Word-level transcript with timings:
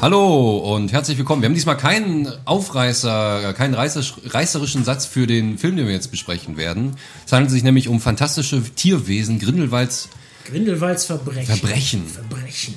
Hallo 0.00 0.58
und 0.58 0.90
herzlich 0.90 1.16
willkommen. 1.16 1.42
Wir 1.42 1.46
haben 1.48 1.54
diesmal 1.54 1.76
keinen 1.76 2.26
Aufreißer, 2.44 3.52
keinen 3.52 3.74
reißerischen 3.74 4.82
Satz 4.82 5.06
für 5.06 5.28
den 5.28 5.58
Film, 5.58 5.76
den 5.76 5.86
wir 5.86 5.94
jetzt 5.94 6.10
besprechen 6.10 6.56
werden. 6.56 6.96
Es 7.24 7.30
handelt 7.30 7.52
sich 7.52 7.62
nämlich 7.62 7.86
um 7.86 8.00
fantastische 8.00 8.60
Tierwesen, 8.74 9.38
Grindelwalds 9.38 10.08
Grindelwalds 10.44 11.04
Verbrechen. 11.04 11.46
Verbrechen. 11.56 12.06
Verbrechen. 12.08 12.74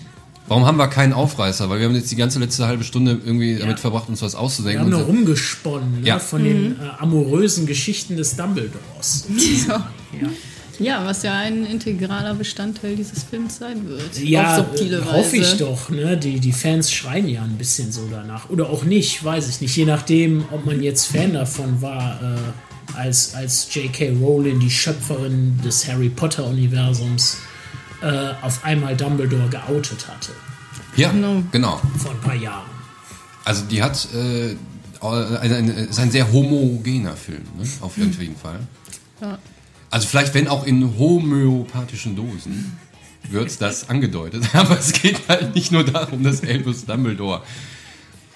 Warum 0.48 0.66
haben 0.66 0.77
wir 0.77 0.88
keinen 0.88 1.14
Aufreißer? 1.14 1.70
Weil 1.70 1.80
wir 1.80 1.88
haben 1.88 1.96
jetzt 1.96 2.12
die 2.12 2.16
ganze 2.16 2.39
letzte 2.39 2.68
halbe 2.68 2.84
Stunde 2.84 3.20
irgendwie 3.25 3.54
ja. 3.54 3.59
damit 3.59 3.80
verbracht, 3.80 4.09
uns 4.09 4.21
was 4.21 4.36
auszudenken. 4.36 4.91
Wir 4.91 4.98
haben 4.98 5.07
nur 5.07 5.16
rumgesponnen 5.16 6.02
ne? 6.02 6.07
ja. 6.07 6.20
von 6.20 6.41
mhm. 6.41 6.45
den 6.45 6.71
äh, 6.73 6.89
amorösen 7.00 7.66
Geschichten 7.66 8.16
des 8.16 8.36
Dumbledores. 8.36 9.26
So. 9.66 9.71
Ja. 9.71 10.30
Ja, 10.80 11.05
was 11.05 11.23
ja 11.23 11.34
ein 11.34 11.66
integraler 11.66 12.34
Bestandteil 12.34 12.95
dieses 12.95 13.23
Films 13.23 13.58
sein 13.58 13.88
wird. 13.88 14.18
Ja, 14.21 14.58
auf 14.58 14.68
subtile 14.68 15.05
Weise. 15.05 15.13
hoffe 15.13 15.38
ich 15.38 15.58
doch. 15.58 15.90
Ne? 15.90 16.18
Die, 16.18 16.40
die 16.40 16.52
Fans 16.52 16.91
schreien 16.91 17.27
ja 17.27 17.43
ein 17.43 17.57
bisschen 17.57 17.91
so 17.91 18.07
danach. 18.12 18.49
Oder 18.49 18.70
auch 18.70 18.84
nicht, 18.84 19.23
weiß 19.23 19.48
ich 19.49 19.62
nicht. 19.62 19.76
Je 19.76 19.85
nachdem, 19.85 20.43
ob 20.52 20.66
man 20.66 20.82
jetzt 20.82 21.05
Fan 21.05 21.34
davon 21.34 21.82
war, 21.82 22.20
äh, 22.21 22.98
als, 22.98 23.35
als 23.35 23.73
J.K. 23.73 24.18
Rowling, 24.21 24.59
die 24.59 24.70
Schöpferin 24.70 25.59
des 25.63 25.88
Harry 25.88 26.09
Potter-Universums, 26.09 27.38
äh, 28.02 28.34
auf 28.41 28.63
einmal 28.63 28.95
Dumbledore 28.95 29.49
geoutet 29.49 30.08
hatte. 30.08 30.31
Ja, 30.95 31.12
genau. 31.12 31.44
genau. 31.52 31.81
Vor 31.98 32.12
ein 32.12 32.21
paar 32.21 32.35
Jahren. 32.35 32.70
Also 33.44 33.63
die 33.66 33.84
hat, 33.84 34.08
äh, 34.13 34.55
ein, 35.02 35.54
ein, 35.54 35.70
ist 35.70 35.99
ein 35.99 36.12
sehr 36.12 36.31
homogener 36.31 37.16
Film, 37.16 37.44
ne? 37.58 37.68
auf 37.81 37.98
jeden 37.98 38.18
hm. 38.18 38.35
Fall. 38.35 38.59
Ja. 39.21 39.38
Also 39.90 40.08
vielleicht, 40.08 40.34
wenn 40.34 40.48
auch 40.48 40.66
in 40.66 40.98
homöopathischen 40.98 42.16
Dosen, 42.16 42.77
wird 43.29 43.62
das 43.62 43.90
angedeutet. 43.90 44.43
Aber 44.54 44.77
es 44.79 44.93
geht 44.93 45.21
halt 45.27 45.55
nicht 45.55 45.71
nur 45.71 45.84
darum, 45.84 46.23
dass 46.23 46.43
Albus 46.43 46.85
Dumbledore 46.85 47.43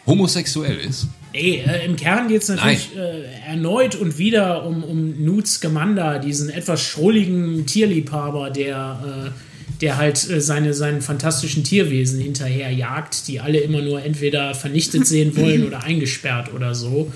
homosexuell 0.06 0.78
ist. 0.78 1.08
Ey, 1.34 1.58
äh, 1.58 1.86
im 1.86 1.96
Kern 1.96 2.28
geht 2.28 2.42
es 2.42 2.50
natürlich 2.50 2.96
äh, 2.96 3.24
erneut 3.48 3.96
und 3.96 4.18
wieder 4.18 4.66
um, 4.66 4.84
um 4.84 5.24
Newt 5.24 5.48
Scamander, 5.48 6.18
diesen 6.20 6.50
etwas 6.50 6.82
schrulligen 6.82 7.68
Tierliebhaber, 7.68 8.50
der, 8.50 9.28
äh, 9.28 9.49
der 9.82 9.98
halt 9.98 10.30
äh, 10.30 10.42
seine, 10.42 10.74
seinen 10.74 11.02
fantastischen 11.02 11.64
Tierwesen 11.64 12.20
hinterherjagt, 12.20 13.28
die 13.28 13.40
alle 13.40 13.60
immer 13.60 13.82
nur 13.82 14.04
entweder 14.04 14.54
vernichtet 14.54 15.08
sehen 15.08 15.36
wollen 15.38 15.64
oder 15.68 15.84
eingesperrt 15.84 16.54
oder 16.54 16.76
so. 16.76 17.12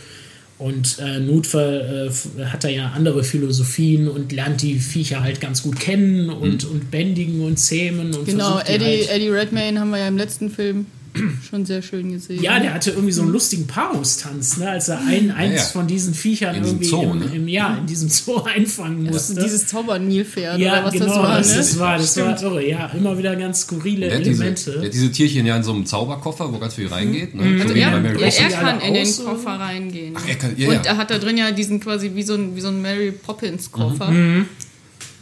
Und 0.59 0.99
äh, 0.99 1.19
Nutfer 1.19 2.05
äh, 2.05 2.11
hat 2.45 2.63
da 2.63 2.69
ja 2.69 2.91
andere 2.95 3.23
Philosophien 3.23 4.07
und 4.07 4.31
lernt 4.31 4.61
die 4.61 4.79
Viecher 4.79 5.21
halt 5.21 5.41
ganz 5.41 5.63
gut 5.63 5.79
kennen 5.79 6.29
und, 6.29 6.63
mhm. 6.63 6.71
und 6.71 6.91
bändigen 6.91 7.41
und 7.41 7.57
zähmen. 7.57 8.13
Und 8.13 8.25
genau, 8.25 8.59
Eddie, 8.59 8.85
halt 8.85 9.09
Eddie 9.09 9.29
Redmayne 9.29 9.79
haben 9.79 9.89
wir 9.89 9.97
ja 9.97 10.07
im 10.07 10.17
letzten 10.17 10.49
Film 10.49 10.85
schon 11.49 11.65
sehr 11.65 11.81
schön 11.81 12.11
gesehen. 12.11 12.41
Ja, 12.41 12.59
der 12.59 12.73
hatte 12.73 12.91
irgendwie 12.91 13.11
so 13.11 13.21
einen 13.21 13.31
lustigen 13.31 13.67
Paarungstanz, 13.67 14.57
ne, 14.57 14.69
als 14.69 14.89
er 14.89 14.99
ein, 14.99 15.31
eins 15.31 15.53
ja, 15.53 15.59
ja. 15.59 15.63
von 15.63 15.87
diesen 15.87 16.13
Viechern 16.13 16.55
in 16.55 16.63
irgendwie 16.63 16.85
Zoo, 16.85 17.03
im, 17.03 17.19
ne? 17.19 17.25
im, 17.33 17.47
ja, 17.47 17.77
in 17.77 17.85
diesem 17.85 18.09
Zoo 18.09 18.41
einfangen 18.43 19.03
musste. 19.03 19.33
Ja, 19.35 19.43
dieses 19.43 19.67
Zaubernilpferd 19.67 20.59
ja, 20.59 20.73
oder 20.73 20.85
was 20.85 20.93
genau, 20.93 21.05
das 21.05 21.15
war. 21.15 21.37
Das, 21.37 21.49
ne? 21.51 21.57
das 21.57 21.79
war, 21.79 21.97
das 21.97 22.17
war 22.17 22.41
irre, 22.41 22.67
ja, 22.67 22.87
immer 22.87 23.17
wieder 23.17 23.35
ganz 23.35 23.61
skurrile 23.61 24.07
der 24.07 24.19
Elemente. 24.19 24.71
Diese, 24.71 24.79
der 24.79 24.89
diese 24.89 25.11
Tierchen 25.11 25.45
ja 25.45 25.55
in 25.55 25.63
so 25.63 25.73
einem 25.73 25.85
Zauberkoffer, 25.85 26.51
wo 26.51 26.57
ganz 26.57 26.73
viel 26.75 26.87
reingeht. 26.87 27.35
Ne? 27.35 27.43
Mhm. 27.43 27.61
Also 27.61 27.73
er, 27.73 27.79
ja, 27.79 28.27
er 28.27 28.49
kann 28.49 28.81
in 28.81 28.93
den 28.93 29.15
Koffer 29.15 29.51
reingehen. 29.51 30.15
Ach, 30.17 30.27
er 30.27 30.35
kann, 30.35 30.53
ja, 30.57 30.69
Und 30.69 30.85
er 30.85 30.97
hat 30.97 31.11
da 31.11 31.19
drin 31.19 31.37
ja 31.37 31.51
diesen 31.51 31.79
quasi 31.79 32.11
wie 32.15 32.23
so 32.23 32.33
ein, 32.33 32.55
wie 32.55 32.61
so 32.61 32.69
ein 32.69 32.81
Mary 32.81 33.11
Poppins 33.11 33.71
Koffer. 33.71 34.09
Mhm. 34.09 34.47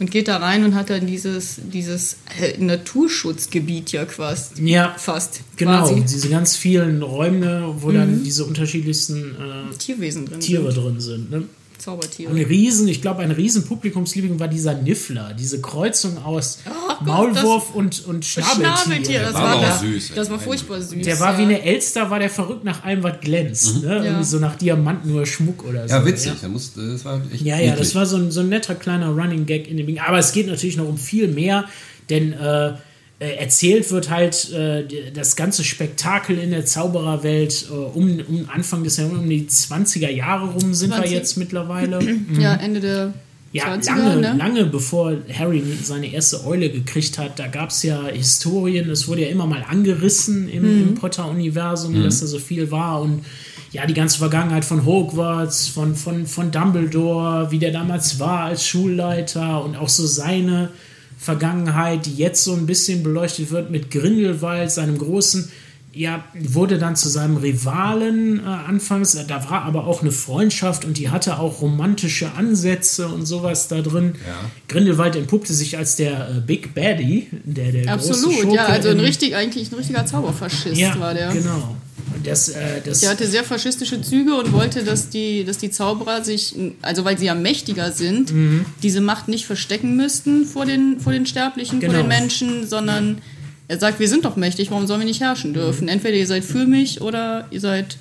Und 0.02 0.10
geht 0.10 0.26
da 0.26 0.38
rein 0.38 0.64
und 0.64 0.74
hat 0.74 0.90
dann 0.90 1.06
dieses, 1.06 1.60
dieses 1.72 2.16
äh, 2.40 2.58
Naturschutzgebiet 2.58 3.92
ja 3.92 4.04
quasi. 4.04 4.68
Ja, 4.68 4.96
fast. 4.98 5.42
Genau, 5.56 5.86
quasi. 5.86 6.02
diese 6.02 6.28
ganz 6.28 6.56
vielen 6.56 7.02
Räume, 7.02 7.72
wo 7.78 7.90
mhm. 7.90 7.94
dann 7.94 8.24
diese 8.24 8.44
unterschiedlichsten 8.44 9.36
äh, 9.36 9.76
Tierwesen 9.78 10.26
drin 10.26 10.40
Tiere 10.40 10.72
sind. 10.72 10.84
drin 10.84 11.00
sind. 11.00 11.30
Ne? 11.30 11.44
Zaubertiere. 11.78 12.32
Ein 12.32 12.44
Riesen, 12.44 12.88
ich 12.88 13.00
glaube, 13.00 13.22
ein 13.22 13.30
riesen 13.30 13.64
Publikumsliebling 13.64 14.40
war 14.40 14.48
dieser 14.48 14.74
Niffler, 14.74 15.34
diese 15.34 15.60
Kreuzung 15.60 16.18
aus 16.18 16.58
oh, 16.66 16.81
Maulwurf 17.00 17.66
das, 17.68 17.76
und, 17.76 18.06
und 18.06 18.24
Schnabeltier. 18.24 18.76
Schnabeltier, 18.76 19.22
das 19.22 19.34
war, 19.34 19.62
war 19.62 19.78
süß. 19.78 20.12
Das 20.14 20.30
war 20.30 20.38
furchtbar 20.38 20.80
süß. 20.80 21.04
Der 21.04 21.18
war 21.20 21.38
wie 21.38 21.42
eine 21.42 21.62
Elster, 21.62 22.10
war 22.10 22.18
der 22.18 22.30
verrückt 22.30 22.64
nach 22.64 22.84
allem, 22.84 23.02
was 23.02 23.20
glänzt. 23.20 23.76
Mhm. 23.76 23.88
Ne? 23.88 23.96
Ja. 23.96 24.04
Irgendwie 24.04 24.24
so 24.24 24.38
nach 24.38 24.56
Diamanten 24.56 25.14
oder 25.14 25.26
Schmuck 25.26 25.64
oder 25.64 25.88
so. 25.88 25.94
Ja, 25.94 26.04
witzig. 26.04 26.32
Ja, 26.42 26.48
muss, 26.48 26.72
das 26.74 27.04
war 27.04 27.20
echt 27.32 27.42
ja, 27.42 27.58
ja, 27.58 27.74
das 27.76 27.94
war 27.94 28.06
so 28.06 28.16
ein, 28.16 28.30
so 28.30 28.40
ein 28.40 28.48
netter 28.48 28.74
kleiner 28.74 29.08
Running 29.08 29.46
Gag 29.46 29.68
in 29.68 29.76
dem 29.76 29.86
Ding. 29.86 29.98
Aber 29.98 30.18
es 30.18 30.32
geht 30.32 30.46
natürlich 30.46 30.76
noch 30.76 30.88
um 30.88 30.98
viel 30.98 31.28
mehr, 31.28 31.64
denn 32.10 32.32
äh, 32.32 32.72
äh, 33.22 33.36
erzählt 33.36 33.88
wird 33.92 34.10
halt 34.10 34.50
äh, 34.50 34.84
das 35.14 35.36
ganze 35.36 35.62
Spektakel 35.62 36.38
in 36.38 36.50
der 36.50 36.66
Zaubererwelt 36.66 37.66
äh, 37.70 37.72
um, 37.72 38.18
um 38.26 38.48
Anfang 38.52 38.82
des 38.82 38.96
Jahrhunderts, 38.96 39.22
um 39.22 39.30
die 39.30 39.46
20er 39.46 40.10
Jahre 40.10 40.46
rum 40.46 40.74
sind 40.74 40.92
20. 40.92 41.10
wir 41.10 41.18
jetzt 41.18 41.36
mittlerweile. 41.36 42.00
Ja, 42.38 42.54
Ende 42.54 42.80
der 42.80 43.14
ja, 43.52 43.74
lange, 43.74 44.16
ne? 44.16 44.34
lange 44.38 44.64
bevor 44.64 45.14
Harry 45.32 45.62
seine 45.82 46.10
erste 46.10 46.44
Eule 46.46 46.70
gekriegt 46.70 47.18
hat, 47.18 47.38
da 47.38 47.48
gab 47.48 47.70
es 47.70 47.82
ja 47.82 48.06
Historien, 48.06 48.88
es 48.90 49.08
wurde 49.08 49.22
ja 49.22 49.28
immer 49.28 49.46
mal 49.46 49.64
angerissen 49.68 50.48
im, 50.48 50.62
mhm. 50.62 50.82
im 50.82 50.94
Potter-Universum, 50.94 51.98
mhm. 51.98 52.02
dass 52.04 52.20
da 52.20 52.26
so 52.26 52.38
viel 52.38 52.70
war 52.70 53.02
und 53.02 53.24
ja, 53.72 53.86
die 53.86 53.94
ganze 53.94 54.18
Vergangenheit 54.18 54.64
von 54.64 54.84
Hogwarts, 54.84 55.68
von, 55.68 55.94
von, 55.94 56.26
von 56.26 56.50
Dumbledore, 56.50 57.50
wie 57.50 57.58
der 57.58 57.72
damals 57.72 58.18
war 58.20 58.40
als 58.44 58.66
Schulleiter 58.66 59.64
und 59.64 59.76
auch 59.76 59.88
so 59.88 60.06
seine 60.06 60.70
Vergangenheit, 61.18 62.06
die 62.06 62.14
jetzt 62.14 62.44
so 62.44 62.52
ein 62.52 62.66
bisschen 62.66 63.02
beleuchtet 63.02 63.50
wird 63.50 63.70
mit 63.70 63.90
Grindelwald, 63.90 64.70
seinem 64.70 64.98
großen, 64.98 65.50
ja, 65.94 66.24
wurde 66.34 66.78
dann 66.78 66.96
zu 66.96 67.08
seinem 67.08 67.36
Rivalen 67.36 68.40
äh, 68.40 68.42
anfangs. 68.46 69.16
Da 69.28 69.50
war 69.50 69.62
aber 69.62 69.86
auch 69.86 70.00
eine 70.00 70.10
Freundschaft 70.10 70.84
und 70.84 70.96
die 70.96 71.10
hatte 71.10 71.38
auch 71.38 71.60
romantische 71.60 72.32
Ansätze 72.32 73.08
und 73.08 73.26
sowas 73.26 73.68
da 73.68 73.82
drin. 73.82 74.14
Ja. 74.26 74.50
Grindelwald 74.68 75.16
entpuppte 75.16 75.52
sich 75.52 75.76
als 75.76 75.96
der 75.96 76.30
äh, 76.30 76.40
Big 76.40 76.74
Baddie, 76.74 77.28
der 77.44 77.72
der 77.72 77.92
Absolut, 77.92 78.42
große 78.42 78.54
ja, 78.54 78.66
also 78.66 78.88
ein 78.88 79.00
richtig, 79.00 79.36
eigentlich 79.36 79.70
ein 79.70 79.74
richtiger 79.74 80.06
Zauberfaschist 80.06 80.80
ja, 80.80 80.98
war 80.98 81.12
der. 81.12 81.30
Genau. 81.30 81.76
Das, 82.24 82.48
äh, 82.48 82.80
das 82.84 83.00
der 83.00 83.10
hatte 83.10 83.26
sehr 83.26 83.44
faschistische 83.44 84.00
Züge 84.00 84.34
und 84.34 84.52
wollte, 84.52 84.84
dass 84.84 85.10
die, 85.10 85.44
dass 85.44 85.58
die 85.58 85.70
Zauberer 85.70 86.24
sich, 86.24 86.54
also 86.80 87.04
weil 87.04 87.18
sie 87.18 87.26
ja 87.26 87.34
mächtiger 87.34 87.92
sind, 87.92 88.32
mhm. 88.32 88.64
diese 88.82 89.00
Macht 89.00 89.28
nicht 89.28 89.44
verstecken 89.44 89.96
müssten 89.96 90.46
vor 90.46 90.64
den, 90.64 91.00
vor 91.00 91.12
den 91.12 91.26
Sterblichen, 91.26 91.80
genau. 91.80 91.92
vor 91.92 92.02
den 92.02 92.08
Menschen, 92.08 92.66
sondern 92.66 93.18
er 93.68 93.78
sagt, 93.78 94.00
wir 94.00 94.08
sind 94.08 94.24
doch 94.24 94.36
mächtig, 94.36 94.70
warum 94.70 94.86
sollen 94.86 95.00
wir 95.00 95.06
nicht 95.06 95.20
herrschen 95.20 95.54
dürfen? 95.54 95.84
Mhm. 95.84 95.90
Entweder 95.90 96.16
ihr 96.16 96.26
seid 96.26 96.44
für 96.44 96.66
mich 96.66 97.00
oder 97.00 97.46
ihr 97.50 97.60
seid 97.60 97.98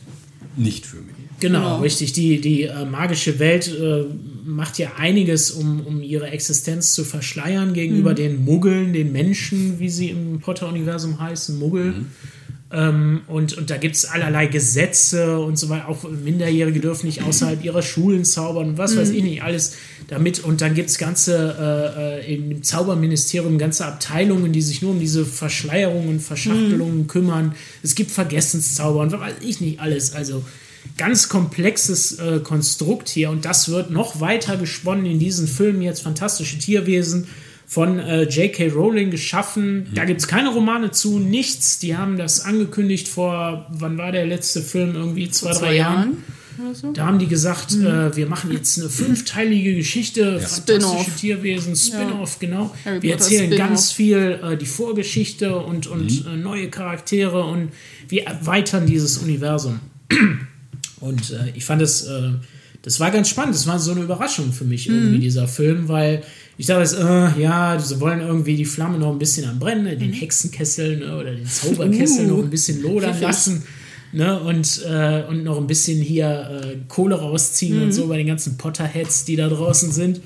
nicht 0.57 0.85
für 0.85 0.97
mich. 0.97 1.15
Genau, 1.39 1.59
genau. 1.59 1.79
richtig. 1.79 2.13
Die, 2.13 2.39
die 2.39 2.63
äh, 2.63 2.85
magische 2.85 3.39
Welt 3.39 3.67
äh, 3.67 4.05
macht 4.45 4.77
ja 4.77 4.91
einiges, 4.97 5.51
um, 5.51 5.81
um 5.81 6.01
ihre 6.01 6.27
Existenz 6.27 6.93
zu 6.93 7.03
verschleiern 7.03 7.73
gegenüber 7.73 8.11
mhm. 8.11 8.15
den 8.15 8.45
Muggeln, 8.45 8.93
den 8.93 9.11
Menschen, 9.11 9.79
wie 9.79 9.89
sie 9.89 10.09
im 10.09 10.39
Potter-Universum 10.39 11.19
heißen, 11.19 11.57
Muggel. 11.57 11.91
Mhm. 11.91 12.05
Ähm, 12.73 13.21
und, 13.27 13.57
und 13.57 13.69
da 13.69 13.77
gibt 13.77 13.95
es 13.95 14.05
allerlei 14.05 14.47
Gesetze 14.47 15.39
und 15.39 15.57
so 15.57 15.67
weiter. 15.67 15.89
Auch 15.89 16.09
Minderjährige 16.09 16.79
dürfen 16.79 17.07
nicht 17.07 17.21
außerhalb 17.23 17.63
ihrer 17.63 17.81
Schulen 17.81 18.23
zaubern 18.23 18.69
und 18.69 18.77
was 18.77 18.95
mhm. 18.95 18.99
weiß 18.99 19.09
ich 19.09 19.23
nicht 19.23 19.43
alles 19.43 19.75
damit. 20.07 20.39
Und 20.39 20.61
dann 20.61 20.73
gibt 20.73 20.89
es 20.89 20.97
ganze, 20.97 22.21
äh, 22.25 22.31
äh, 22.31 22.35
im 22.35 22.63
Zauberministerium 22.63 23.57
ganze 23.57 23.85
Abteilungen, 23.85 24.53
die 24.53 24.61
sich 24.61 24.81
nur 24.81 24.91
um 24.91 24.99
diese 24.99 25.25
Verschleierungen 25.25 26.07
und 26.07 26.19
Verschachtelungen 26.21 26.99
mhm. 26.99 27.07
kümmern. 27.07 27.55
Es 27.83 27.95
gibt 27.95 28.11
Vergessenszauber 28.11 29.01
und 29.01 29.11
was 29.11 29.19
weiß 29.19 29.35
ich 29.41 29.59
nicht 29.59 29.81
alles. 29.81 30.13
Also 30.13 30.43
ganz 30.97 31.27
komplexes 31.27 32.19
äh, 32.19 32.39
Konstrukt 32.39 33.09
hier. 33.09 33.31
Und 33.31 33.43
das 33.43 33.69
wird 33.69 33.91
noch 33.91 34.21
weiter 34.21 34.55
gesponnen 34.55 35.05
in 35.05 35.19
diesen 35.19 35.47
Filmen 35.47 35.81
jetzt. 35.81 36.03
Fantastische 36.03 36.57
Tierwesen 36.57 37.27
von 37.71 37.99
äh, 37.99 38.23
J.K. 38.23 38.67
Rowling 38.67 39.11
geschaffen. 39.11 39.87
Mhm. 39.91 39.93
Da 39.93 40.03
gibt 40.03 40.19
es 40.19 40.27
keine 40.27 40.49
Romane 40.49 40.91
zu, 40.91 41.19
nichts. 41.19 41.79
Die 41.79 41.95
haben 41.95 42.17
das 42.17 42.43
angekündigt 42.43 43.07
vor, 43.07 43.65
wann 43.69 43.97
war 43.97 44.11
der 44.11 44.25
letzte 44.25 44.61
Film? 44.61 44.93
Irgendwie 44.93 45.29
zwei, 45.29 45.53
drei 45.53 45.77
Jahren. 45.77 46.17
Jahren. 46.57 46.75
So. 46.75 46.91
Da 46.91 47.05
haben 47.05 47.17
die 47.17 47.27
gesagt, 47.27 47.71
mhm. 47.71 47.85
äh, 47.85 48.15
wir 48.17 48.27
machen 48.27 48.51
jetzt 48.51 48.77
eine 48.77 48.89
fünfteilige 48.89 49.73
Geschichte, 49.73 50.39
ja. 50.41 50.45
fantastische 50.45 51.15
Tierwesen, 51.17 51.77
Spin-off, 51.77 52.39
ja. 52.41 52.49
genau. 52.49 52.75
Harry 52.83 53.03
wir 53.03 53.13
erzählen 53.13 53.49
ganz 53.55 53.93
viel 53.93 54.41
äh, 54.43 54.57
die 54.57 54.65
Vorgeschichte 54.65 55.55
und, 55.55 55.87
und 55.87 56.25
mhm. 56.25 56.29
äh, 56.29 56.35
neue 56.35 56.69
Charaktere 56.69 57.45
und 57.45 57.69
wir 58.09 58.25
erweitern 58.25 58.85
dieses 58.85 59.17
Universum. 59.19 59.79
Und 60.99 61.31
äh, 61.31 61.51
ich 61.55 61.65
fand 61.65 61.81
es, 61.81 62.03
äh, 62.03 62.33
das 62.83 62.99
war 62.99 63.09
ganz 63.09 63.27
spannend. 63.27 63.55
Das 63.55 63.65
war 63.65 63.79
so 63.79 63.91
eine 63.91 64.01
Überraschung 64.01 64.53
für 64.53 64.65
mich 64.65 64.87
irgendwie, 64.87 65.17
mhm. 65.17 65.21
dieser 65.21 65.47
Film, 65.47 65.87
weil 65.87 66.21
ich 66.61 66.67
dachte, 66.67 67.33
äh, 67.35 67.41
ja, 67.41 67.79
sie 67.79 67.99
wollen 67.99 68.21
irgendwie 68.21 68.55
die 68.55 68.65
Flamme 68.65 68.99
noch 68.99 69.11
ein 69.11 69.17
bisschen 69.17 69.49
am 69.49 69.57
Brennen, 69.57 69.97
den 69.97 70.11
mhm. 70.11 70.13
Hexenkessel 70.13 70.97
ne, 70.97 71.17
oder 71.17 71.33
den 71.33 71.47
Zauberkessel 71.47 72.29
uh, 72.29 72.35
noch 72.35 72.43
ein 72.43 72.51
bisschen 72.51 72.83
lodern 72.83 73.19
lassen. 73.19 73.63
Ne, 74.13 74.39
und, 74.39 74.83
äh, 74.87 75.23
und 75.27 75.43
noch 75.43 75.57
ein 75.57 75.65
bisschen 75.65 75.99
hier 75.99 76.61
äh, 76.63 76.77
Kohle 76.87 77.15
rausziehen 77.15 77.77
mhm. 77.77 77.83
und 77.85 77.91
so 77.93 78.07
bei 78.07 78.17
den 78.17 78.27
ganzen 78.27 78.57
Potterheads, 78.59 79.25
die 79.25 79.37
da 79.37 79.49
draußen 79.49 79.91
sind. 79.91 80.21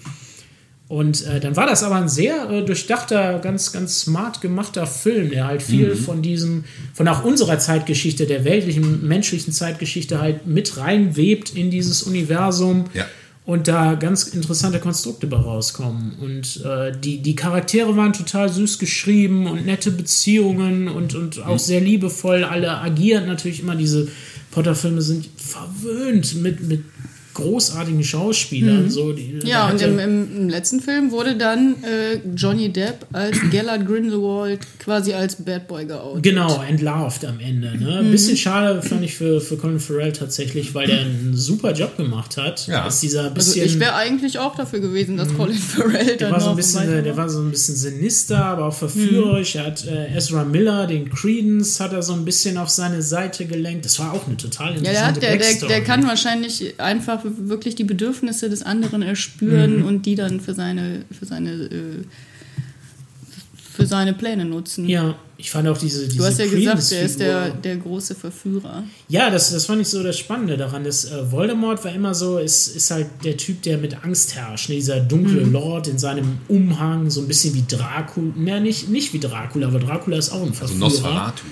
Und 0.89 1.25
äh, 1.25 1.39
dann 1.39 1.55
war 1.55 1.67
das 1.67 1.83
aber 1.83 1.95
ein 1.95 2.09
sehr 2.09 2.49
äh, 2.49 2.65
durchdachter, 2.65 3.39
ganz, 3.39 3.71
ganz 3.71 4.01
smart 4.01 4.41
gemachter 4.41 4.87
Film, 4.87 5.29
der 5.29 5.47
halt 5.47 5.63
viel 5.63 5.95
mhm. 5.95 5.97
von 5.97 6.21
diesem, 6.21 6.65
von 6.93 7.07
auch 7.07 7.23
unserer 7.23 7.59
Zeitgeschichte, 7.59 8.25
der 8.25 8.43
weltlichen, 8.43 9.07
menschlichen 9.07 9.53
Zeitgeschichte 9.53 10.19
halt 10.19 10.47
mit 10.47 10.75
reinwebt 10.75 11.55
in 11.55 11.71
dieses 11.71 12.03
Universum. 12.03 12.87
Ja. 12.93 13.05
Und 13.45 13.67
da 13.67 13.93
ganz 13.93 14.23
interessante 14.23 14.79
Konstrukte 14.79 15.27
bei 15.27 15.37
rauskommen. 15.37 16.13
Und 16.19 16.65
äh, 16.65 16.91
die, 16.97 17.19
die 17.19 17.35
Charaktere 17.35 17.95
waren 17.95 18.13
total 18.13 18.49
süß 18.49 18.79
geschrieben 18.79 19.45
und 19.45 19.67
nette 19.67 19.91
Beziehungen 19.91 20.87
und, 20.87 21.13
und 21.13 21.43
auch 21.45 21.53
mhm. 21.53 21.59
sehr 21.59 21.81
liebevoll. 21.81 22.43
Alle 22.43 22.79
agieren 22.79 23.27
natürlich 23.27 23.59
immer. 23.59 23.75
Diese 23.75 24.07
Potter-Filme 24.49 25.01
sind 25.01 25.29
verwöhnt 25.37 26.41
mit, 26.41 26.67
mit 26.67 26.83
großartigen 27.35 28.03
Schauspielern. 28.03 28.85
Mhm. 28.85 28.89
So, 28.89 29.13
die, 29.13 29.39
ja, 29.43 29.69
und 29.69 29.81
im, 29.81 29.99
im, 29.99 30.49
letzten 30.49 30.79
Film 30.79 31.11
wurde 31.11 31.35
dann 31.35 31.75
äh, 31.83 32.19
Johnny 32.35 32.69
Depp 32.69 33.05
als 33.13 33.37
Gellert 33.51 33.85
Grindelwald 33.85 34.61
quasi 34.79 35.13
als 35.13 35.35
Bad 35.35 35.67
Boy 35.67 35.85
geoutet. 35.85 36.23
Genau, 36.23 36.63
entlarvt 36.67 37.25
am 37.25 37.39
Ende. 37.39 37.77
Ne? 37.77 38.01
Mhm. 38.01 38.11
Bisschen 38.11 38.37
schade 38.37 38.81
fand 38.81 39.03
ich 39.03 39.15
für, 39.15 39.41
für 39.41 39.57
Colin 39.57 39.79
Farrell 39.79 40.13
tatsächlich, 40.13 40.73
weil 40.73 40.87
der 40.87 41.01
einen 41.01 41.35
super 41.35 41.73
Job 41.73 41.97
gemacht 41.97 42.37
hat. 42.37 42.67
Ja. 42.67 42.83
Als 42.83 43.01
dieser 43.01 43.29
bisschen, 43.29 43.61
also 43.61 43.75
ich 43.75 43.79
wäre 43.79 43.95
eigentlich 43.95 44.39
auch 44.39 44.55
dafür 44.55 44.79
gewesen, 44.79 45.17
dass 45.17 45.29
mhm. 45.29 45.37
Colin 45.37 45.57
Farrell 45.57 46.17
der 46.17 46.31
war 46.31 46.39
so 46.39 46.51
ein 46.51 46.55
bisschen, 46.55 47.03
Der 47.03 47.17
war 47.17 47.29
so 47.29 47.41
ein 47.41 47.51
bisschen 47.51 47.75
sinister, 47.75 48.45
aber 48.45 48.65
auch 48.67 48.73
verführerisch. 48.73 49.55
Mhm. 49.55 49.61
Er 49.61 49.65
hat 49.67 49.85
äh, 49.85 50.15
Ezra 50.15 50.45
Miller, 50.45 50.87
den 50.87 51.09
Credence, 51.09 51.79
hat 51.81 51.91
er 51.91 52.01
so 52.01 52.13
ein 52.13 52.23
bisschen 52.23 52.57
auf 52.57 52.69
seine 52.69 53.01
Seite 53.01 53.45
gelenkt. 53.45 53.83
Das 53.85 53.99
war 53.99 54.13
auch 54.13 54.25
eine 54.25 54.37
total 54.37 54.77
interessante 54.77 55.19
ja, 55.19 55.29
der, 55.29 55.37
der, 55.37 55.53
der, 55.53 55.67
der 55.67 55.83
kann 55.83 56.07
wahrscheinlich 56.07 56.79
einfach 56.79 57.24
wirklich 57.25 57.75
die 57.75 57.83
Bedürfnisse 57.83 58.49
des 58.49 58.63
anderen 58.63 59.01
erspüren 59.01 59.79
mhm. 59.79 59.85
und 59.85 60.05
die 60.05 60.15
dann 60.15 60.39
für 60.39 60.53
seine, 60.53 61.05
für 61.11 61.25
seine, 61.25 61.51
äh, 61.51 62.03
für 63.75 63.85
seine 63.85 64.13
Pläne 64.13 64.45
nutzen. 64.45 64.87
Ja, 64.87 65.15
ich 65.37 65.51
fand 65.51 65.67
auch 65.67 65.77
diese. 65.77 66.07
diese 66.07 66.17
du 66.17 66.23
hast 66.23 66.39
ja 66.39 66.47
gesagt, 66.47 66.91
er 66.91 67.01
ist 67.01 67.19
der, 67.19 67.49
der 67.49 67.75
große 67.77 68.15
Verführer. 68.15 68.83
Ja, 69.09 69.29
das, 69.29 69.51
das 69.51 69.65
fand 69.65 69.81
ich 69.81 69.89
so 69.89 70.01
das 70.01 70.17
Spannende 70.17 70.55
daran. 70.55 70.83
Dass, 70.83 71.05
äh, 71.05 71.31
Voldemort 71.31 71.83
war 71.83 71.91
immer 71.93 72.13
so, 72.13 72.37
ist, 72.37 72.75
ist 72.75 72.89
halt 72.91 73.07
der 73.23 73.35
Typ, 73.35 73.61
der 73.63 73.77
mit 73.77 74.03
Angst 74.03 74.35
herrscht. 74.35 74.69
Ne? 74.69 74.75
Dieser 74.75 75.01
dunkle 75.01 75.45
mhm. 75.45 75.51
Lord 75.51 75.87
in 75.87 75.97
seinem 75.97 76.37
Umhang, 76.47 77.09
so 77.09 77.21
ein 77.21 77.27
bisschen 77.27 77.53
wie 77.53 77.63
Dracula. 77.67 78.33
Ja, 78.45 78.59
nicht, 78.59 78.89
nicht 78.89 79.13
wie 79.13 79.19
Dracula, 79.19 79.67
aber 79.67 79.79
Dracula 79.79 80.17
ist 80.17 80.31
auch 80.31 80.41
ein 80.41 80.49
also 80.49 80.67
Verführer. 80.67 80.85
Also 80.85 81.01
Nosferatu. 81.01 81.43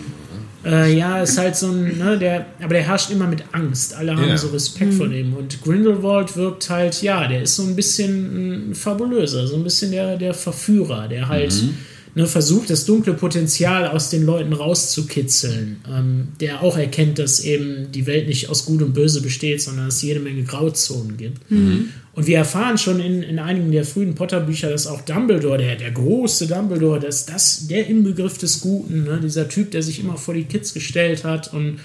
Äh, 0.65 0.97
ja, 0.97 1.21
ist 1.21 1.37
halt 1.37 1.55
so 1.55 1.67
ein, 1.67 1.97
ne, 1.97 2.17
der, 2.17 2.45
aber 2.61 2.73
der 2.73 2.83
herrscht 2.83 3.11
immer 3.11 3.27
mit 3.27 3.43
Angst. 3.51 3.93
Alle 3.93 4.15
haben 4.15 4.27
yeah. 4.27 4.37
so 4.37 4.47
Respekt 4.47 4.93
mhm. 4.93 4.97
vor 4.97 5.07
dem. 5.07 5.33
Und 5.33 5.61
Grindelwald 5.61 6.35
wirkt 6.37 6.69
halt, 6.69 7.01
ja, 7.01 7.27
der 7.27 7.43
ist 7.43 7.55
so 7.55 7.63
ein 7.63 7.75
bisschen 7.75 8.69
ein 8.69 8.75
fabulöser, 8.75 9.45
so 9.47 9.55
ein 9.55 9.63
bisschen 9.63 9.91
der, 9.91 10.17
der 10.17 10.33
Verführer, 10.33 11.07
der 11.07 11.27
halt. 11.27 11.53
Mhm 11.53 11.77
ne, 12.15 12.27
versucht, 12.27 12.69
das 12.69 12.85
dunkle 12.85 13.13
Potenzial 13.13 13.87
aus 13.87 14.09
den 14.09 14.25
Leuten 14.25 14.53
rauszukitzeln, 14.53 15.77
ähm, 15.89 16.27
der 16.39 16.61
auch 16.61 16.77
erkennt, 16.77 17.19
dass 17.19 17.39
eben 17.39 17.91
die 17.91 18.05
Welt 18.05 18.27
nicht 18.27 18.49
aus 18.49 18.65
Gut 18.65 18.81
und 18.81 18.93
Böse 18.93 19.21
besteht, 19.21 19.61
sondern 19.61 19.87
es 19.87 20.01
jede 20.01 20.19
Menge 20.19 20.43
Grauzonen 20.43 21.17
gibt. 21.17 21.49
Mhm. 21.49 21.89
Und 22.15 22.27
wir 22.27 22.37
erfahren 22.37 22.77
schon 22.77 22.99
in, 22.99 23.23
in 23.23 23.39
einigen 23.39 23.71
der 23.71 23.85
frühen 23.85 24.13
Potter-Bücher, 24.13 24.69
dass 24.69 24.85
auch 24.85 25.01
Dumbledore, 25.01 25.57
der, 25.57 25.75
der 25.77 25.89
große 25.89 26.45
Dumbledore, 26.45 26.99
dass 26.99 27.25
das 27.25 27.67
der 27.67 27.87
Inbegriff 27.87 28.37
des 28.37 28.61
Guten, 28.61 29.05
ne, 29.05 29.19
dieser 29.19 29.49
Typ, 29.49 29.71
der 29.71 29.81
sich 29.81 29.99
immer 29.99 30.15
vor 30.15 30.35
die 30.35 30.43
Kids 30.43 30.75
gestellt 30.75 31.23
hat 31.23 31.51
und 31.53 31.79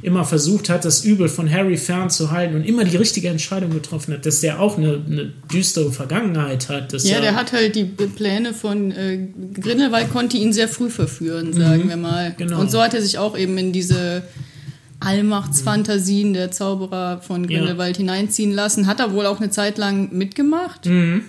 immer 0.00 0.24
versucht 0.24 0.70
hat, 0.70 0.86
das 0.86 1.04
Übel 1.04 1.28
von 1.28 1.50
Harry 1.50 1.76
fernzuhalten 1.76 2.56
und 2.56 2.64
immer 2.64 2.84
die 2.84 2.96
richtige 2.96 3.28
Entscheidung 3.28 3.70
getroffen 3.70 4.14
hat, 4.14 4.24
dass 4.24 4.40
der 4.40 4.58
auch 4.58 4.78
eine, 4.78 5.02
eine 5.06 5.32
düstere 5.52 5.92
Vergangenheit 5.92 6.70
hat. 6.70 6.92
ja, 7.02 7.20
der 7.20 7.34
hat 7.34 7.52
halt 7.52 7.76
die 7.76 7.84
Pläne 7.84 8.54
von 8.54 8.90
äh, 8.90 9.18
Grindelwald 9.52 10.10
konnte 10.10 10.38
ihn 10.38 10.54
sehr 10.54 10.68
früh 10.68 10.88
verführen, 10.88 11.52
sagen 11.52 11.84
mhm, 11.84 11.88
wir 11.90 11.96
mal. 11.98 12.34
Genau. 12.38 12.58
Und 12.58 12.70
so 12.70 12.80
hat 12.80 12.94
er 12.94 13.02
sich 13.02 13.18
auch 13.18 13.36
eben 13.36 13.58
in 13.58 13.72
diese 13.72 14.22
Allmachtsfantasien 15.04 16.32
der 16.32 16.50
Zauberer 16.50 17.20
von 17.20 17.46
Grindelwald 17.46 17.96
ja. 17.96 18.00
hineinziehen 18.00 18.52
lassen. 18.52 18.86
Hat 18.86 19.00
er 19.00 19.12
wohl 19.12 19.26
auch 19.26 19.40
eine 19.40 19.50
Zeit 19.50 19.78
lang 19.78 20.10
mitgemacht. 20.12 20.86
Mhm. 20.86 21.22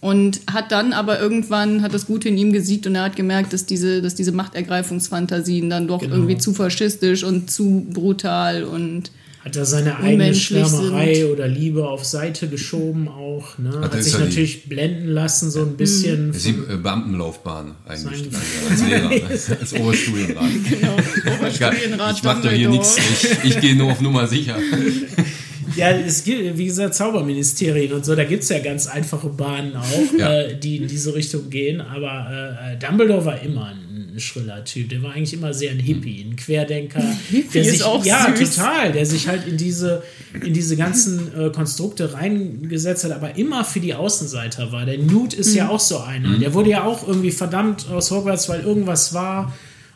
Und 0.00 0.40
hat 0.52 0.72
dann 0.72 0.92
aber 0.92 1.20
irgendwann 1.20 1.82
hat 1.82 1.94
das 1.94 2.06
Gute 2.06 2.28
in 2.28 2.36
ihm 2.36 2.52
gesiegt 2.52 2.88
und 2.88 2.96
er 2.96 3.04
hat 3.04 3.14
gemerkt, 3.14 3.52
dass 3.52 3.66
diese, 3.66 4.02
dass 4.02 4.16
diese 4.16 4.32
Machtergreifungsfantasien 4.32 5.70
dann 5.70 5.86
doch 5.86 6.00
genau. 6.00 6.16
irgendwie 6.16 6.38
zu 6.38 6.52
faschistisch 6.54 7.22
und 7.22 7.52
zu 7.52 7.86
brutal 7.88 8.64
und 8.64 9.12
hat 9.44 9.56
er 9.56 9.64
seine 9.64 9.98
eigene 9.98 10.34
Schwärmerei 10.34 11.14
sind. 11.14 11.30
oder 11.32 11.48
Liebe 11.48 11.88
auf 11.88 12.04
Seite 12.04 12.48
geschoben 12.48 13.08
auch. 13.08 13.58
Ne? 13.58 13.72
Hat, 13.80 13.92
hat 13.92 14.04
sich 14.04 14.16
natürlich 14.16 14.68
blenden 14.68 15.08
lassen, 15.08 15.50
so 15.50 15.62
ein 15.62 15.76
bisschen. 15.76 16.28
Das 16.28 16.38
ist 16.38 16.46
die 16.46 16.72
äh, 16.72 16.76
Beamtenlaufbahn 16.76 17.74
eigentlich. 17.86 18.28
Als 18.70 18.86
Lehrer, 18.86 19.10
als 19.60 19.74
Oberstudienrat. 19.74 20.44
Genau, 20.70 20.96
Oberstudienrat. 21.36 22.16
Ich 22.16 22.22
mache 22.22 22.42
doch 22.42 22.52
hier 22.52 22.68
nichts. 22.68 22.96
Ich, 22.98 23.50
ich 23.50 23.60
gehe 23.60 23.74
nur 23.74 23.92
auf 23.92 24.00
Nummer 24.00 24.26
sicher. 24.26 24.56
Ja, 25.74 25.90
es 25.90 26.24
gibt, 26.24 26.58
wie 26.58 26.66
gesagt, 26.66 26.94
Zauberministerien 26.94 27.94
und 27.94 28.04
so, 28.04 28.14
da 28.14 28.24
gibt 28.24 28.42
es 28.42 28.50
ja 28.50 28.58
ganz 28.58 28.86
einfache 28.88 29.28
Bahnen 29.28 29.74
auch, 29.74 30.18
ja. 30.18 30.40
äh, 30.40 30.58
die 30.58 30.76
in 30.76 30.86
diese 30.86 31.14
Richtung 31.14 31.48
gehen. 31.48 31.80
Aber 31.80 32.28
äh, 32.30 32.76
Dumbledore 32.76 33.24
war 33.24 33.40
immer 33.40 33.68
ein 33.68 33.81
ein 34.14 34.20
schriller 34.20 34.64
Typ. 34.64 34.88
Der 34.88 35.02
war 35.02 35.12
eigentlich 35.12 35.34
immer 35.34 35.54
sehr 35.54 35.70
ein 35.70 35.78
Hippie, 35.78 36.22
ein 36.22 36.36
Querdenker. 36.36 37.02
Hippie 37.30 37.48
der 37.52 37.64
sich, 37.64 37.74
ist 37.74 37.82
auch 37.82 38.04
Ja, 38.04 38.34
süß. 38.36 38.56
total. 38.56 38.92
Der 38.92 39.06
sich 39.06 39.28
halt 39.28 39.46
in 39.46 39.56
diese, 39.56 40.02
in 40.40 40.52
diese 40.52 40.76
ganzen 40.76 41.32
äh, 41.38 41.50
Konstrukte 41.50 42.12
reingesetzt 42.12 43.04
hat, 43.04 43.12
aber 43.12 43.36
immer 43.36 43.64
für 43.64 43.80
die 43.80 43.94
Außenseiter 43.94 44.72
war. 44.72 44.84
Der 44.86 44.98
Newt 44.98 45.34
ist 45.34 45.50
mhm. 45.50 45.56
ja 45.56 45.68
auch 45.68 45.80
so 45.80 45.98
einer. 45.98 46.28
Mhm. 46.30 46.40
Der 46.40 46.54
wurde 46.54 46.70
ja 46.70 46.84
auch 46.84 47.06
irgendwie 47.06 47.30
verdammt 47.32 47.88
aus 47.88 48.10
Hogwarts, 48.10 48.48
weil 48.48 48.60
irgendwas 48.60 49.14
war 49.14 49.52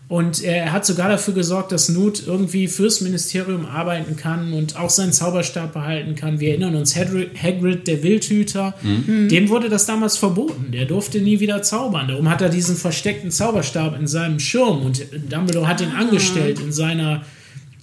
und 0.09 0.45
er 0.45 0.73
hat 0.73 0.87
sogar 0.87 1.09
dafür 1.09 1.35
gesorgt, 1.35 1.73
dass 1.73 1.89
Newt 1.89 2.23
irgendwie 2.27 2.69
fürs 2.69 3.01
Ministerium 3.01 3.67
arbeiten 3.67 4.15
kann 4.15 4.53
und 4.53 4.79
auch 4.79 4.89
seinen 4.89 5.13
Zauberstab 5.13 5.73
behalten 5.73 6.15
kann. 6.15 6.39
Wir 6.39 6.51
erinnern 6.51 6.77
uns, 6.77 6.95
Hagrid, 6.95 7.89
der 7.89 8.05
Wildhüter, 8.05 8.75
mhm. 8.83 9.29
dem 9.29 9.49
wurde 9.49 9.69
das 9.69 9.85
damals 9.85 10.17
verboten. 10.17 10.71
Der 10.71 10.85
durfte 10.85 11.21
nie 11.21 11.41
wieder 11.41 11.61
zaubern. 11.63 12.07
Darum 12.07 12.31
hat 12.31 12.41
er 12.41 12.51
diesen 12.51 12.77
versteckten 12.77 13.33
Zauberstab 13.33 13.99
in 13.99 14.07
seinem 14.07 14.39
Schirm 14.39 14.83
und 14.83 15.05
Dumbledore 15.29 15.67
hat 15.67 15.81
ihn 15.81 15.93
ah. 15.97 16.01
angestellt 16.01 16.61
in 16.61 16.71
seiner 16.71 17.23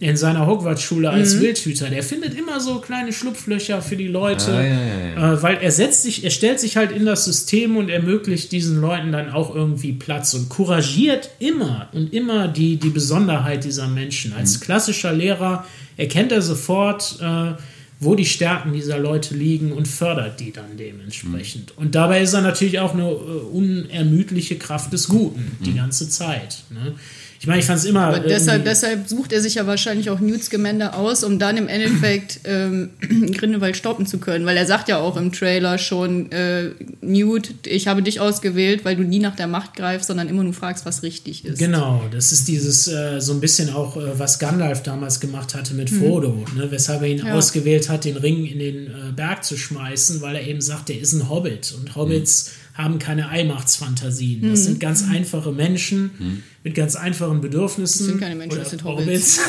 in 0.04 0.18
seiner 0.18 0.46
Hogwarts-Schule 0.46 1.10
als 1.10 1.36
mhm. 1.36 1.42
Wildhüter. 1.42 1.90
Der 1.90 2.04
findet 2.04 2.38
immer 2.38 2.60
so 2.60 2.80
kleine 2.80 3.14
Schlupflöcher 3.14 3.82
für 3.82 3.96
die 3.96 4.08
Leute, 4.08 4.52
ah, 4.52 4.62
ja, 4.62 4.70
ja. 5.16 5.34
Äh, 5.34 5.42
weil 5.42 5.58
er 5.62 5.72
setzt 5.72 6.04
sich, 6.04 6.24
er 6.24 6.30
stellt 6.30 6.60
sich 6.60 6.76
halt 6.76 6.92
in 6.92 7.06
das 7.06 7.26
System 7.26 7.78
und 7.78 7.90
ermöglicht 7.90 8.52
diesen 8.52 8.82
Leuten 8.82 9.12
dann 9.12 9.32
auch 9.32 9.56
irgendwie 9.56 9.94
Platz 9.94 10.34
und 10.34 10.50
couragiert 10.50 11.30
immer 11.40 11.88
und 11.94 12.14
immer 12.14 12.50
die, 12.50 12.76
die 12.76 12.90
Besonderheit 12.90 13.64
dieser 13.64 13.88
Menschen. 13.88 14.34
Als 14.34 14.60
mhm. 14.60 14.64
klassischer 14.64 15.14
Lehrer 15.14 15.66
erkennt 15.96 16.34
er 16.34 16.42
sofort, 16.42 17.20
äh, 17.22 17.54
wo 18.00 18.16
die 18.16 18.26
Stärken 18.26 18.74
dieser 18.74 19.00
Leute 19.00 19.36
liegen 19.36 19.72
und 19.72 19.88
fördert 19.88 20.40
die 20.42 20.52
dann 20.52 20.76
dementsprechend. 20.78 21.78
Mhm. 21.78 21.84
Und 21.84 21.96
dabei 21.96 22.22
ist 22.22 22.34
er 22.34 22.42
natürlich 22.42 22.80
auch 22.80 22.94
eine 22.94 23.10
äh, 23.10 23.14
unermüdliche 23.54 24.58
Kraft 24.58 24.92
des 24.92 25.08
Guten 25.08 25.58
die 25.64 25.72
mhm. 25.72 25.78
ganze 25.78 26.10
Zeit. 26.10 26.64
Ne? 26.70 26.96
Ich 27.44 27.48
meine, 27.48 27.60
ich 27.60 27.66
fand 27.66 27.80
es 27.80 27.84
immer. 27.84 28.06
Aber 28.06 28.22
deshalb, 28.22 28.64
deshalb 28.64 29.10
sucht 29.10 29.34
er 29.34 29.42
sich 29.42 29.56
ja 29.56 29.68
wahrscheinlich 29.68 30.10
auch 30.10 30.22
Newts 30.22 30.50
Gemälde 30.50 30.94
aus, 30.94 31.26
um 31.26 31.40
dann 31.40 31.58
im 31.58 31.68
Endeffekt 31.68 32.40
ähm, 32.46 32.92
Grindelwald 33.34 33.76
stoppen 33.76 34.06
zu 34.06 34.20
können. 34.20 34.46
Weil 34.46 34.56
er 34.56 34.66
sagt 34.66 34.88
ja 34.88 35.00
auch 35.00 35.18
im 35.18 35.34
Trailer 35.34 35.78
schon, 35.78 36.32
äh, 36.32 36.70
Newt, 37.02 37.54
ich 37.66 37.90
habe 37.90 38.02
dich 38.02 38.22
ausgewählt, 38.22 38.86
weil 38.86 38.96
du 38.96 39.04
nie 39.04 39.20
nach 39.20 39.36
der 39.36 39.48
Macht 39.48 39.76
greifst, 39.76 40.08
sondern 40.08 40.30
immer 40.30 40.42
nur 40.42 40.54
fragst, 40.54 40.86
was 40.86 41.04
richtig 41.04 41.44
ist. 41.44 41.60
Genau, 41.60 42.04
das 42.14 42.32
ist 42.32 42.48
dieses 42.48 42.88
äh, 42.88 43.20
so 43.20 43.34
ein 43.34 43.42
bisschen 43.42 43.74
auch, 43.74 43.98
äh, 43.98 44.18
was 44.18 44.40
Gandalf 44.40 44.82
damals 44.82 45.20
gemacht 45.20 45.54
hatte 45.54 45.74
mit 45.74 45.92
mhm. 45.92 46.00
Frodo, 46.00 46.30
mhm. 46.30 46.58
ne? 46.58 46.72
weshalb 46.72 47.02
er 47.02 47.10
ihn 47.10 47.26
ja. 47.26 47.34
ausgewählt 47.34 47.90
hat, 47.90 48.06
den 48.06 48.16
Ring 48.16 48.46
in 48.46 48.60
den 48.60 48.88
äh, 48.88 49.12
Berg 49.14 49.44
zu 49.44 49.58
schmeißen, 49.58 50.22
weil 50.22 50.38
er 50.38 50.48
eben 50.48 50.62
sagt, 50.62 50.90
er 50.90 50.98
ist 50.98 51.12
ein 51.12 51.30
Hobbit 51.30 51.74
und 51.78 51.94
Hobbits. 51.98 52.46
Mhm 52.46 52.63
haben 52.74 52.98
keine 52.98 53.30
Allmachtsfantasien. 53.30 54.42
Das 54.42 54.62
mhm. 54.62 54.64
sind 54.64 54.80
ganz 54.80 55.04
einfache 55.08 55.52
Menschen 55.52 56.12
mhm. 56.18 56.44
mit 56.64 56.74
ganz 56.74 56.96
einfachen 56.96 57.40
Bedürfnissen. 57.40 58.00
Das 58.00 58.08
sind 58.08 58.20
keine 58.20 58.36
Menschen, 58.36 58.60
das 58.60 58.72
sind 58.72 58.84
Hobbits. 58.84 59.40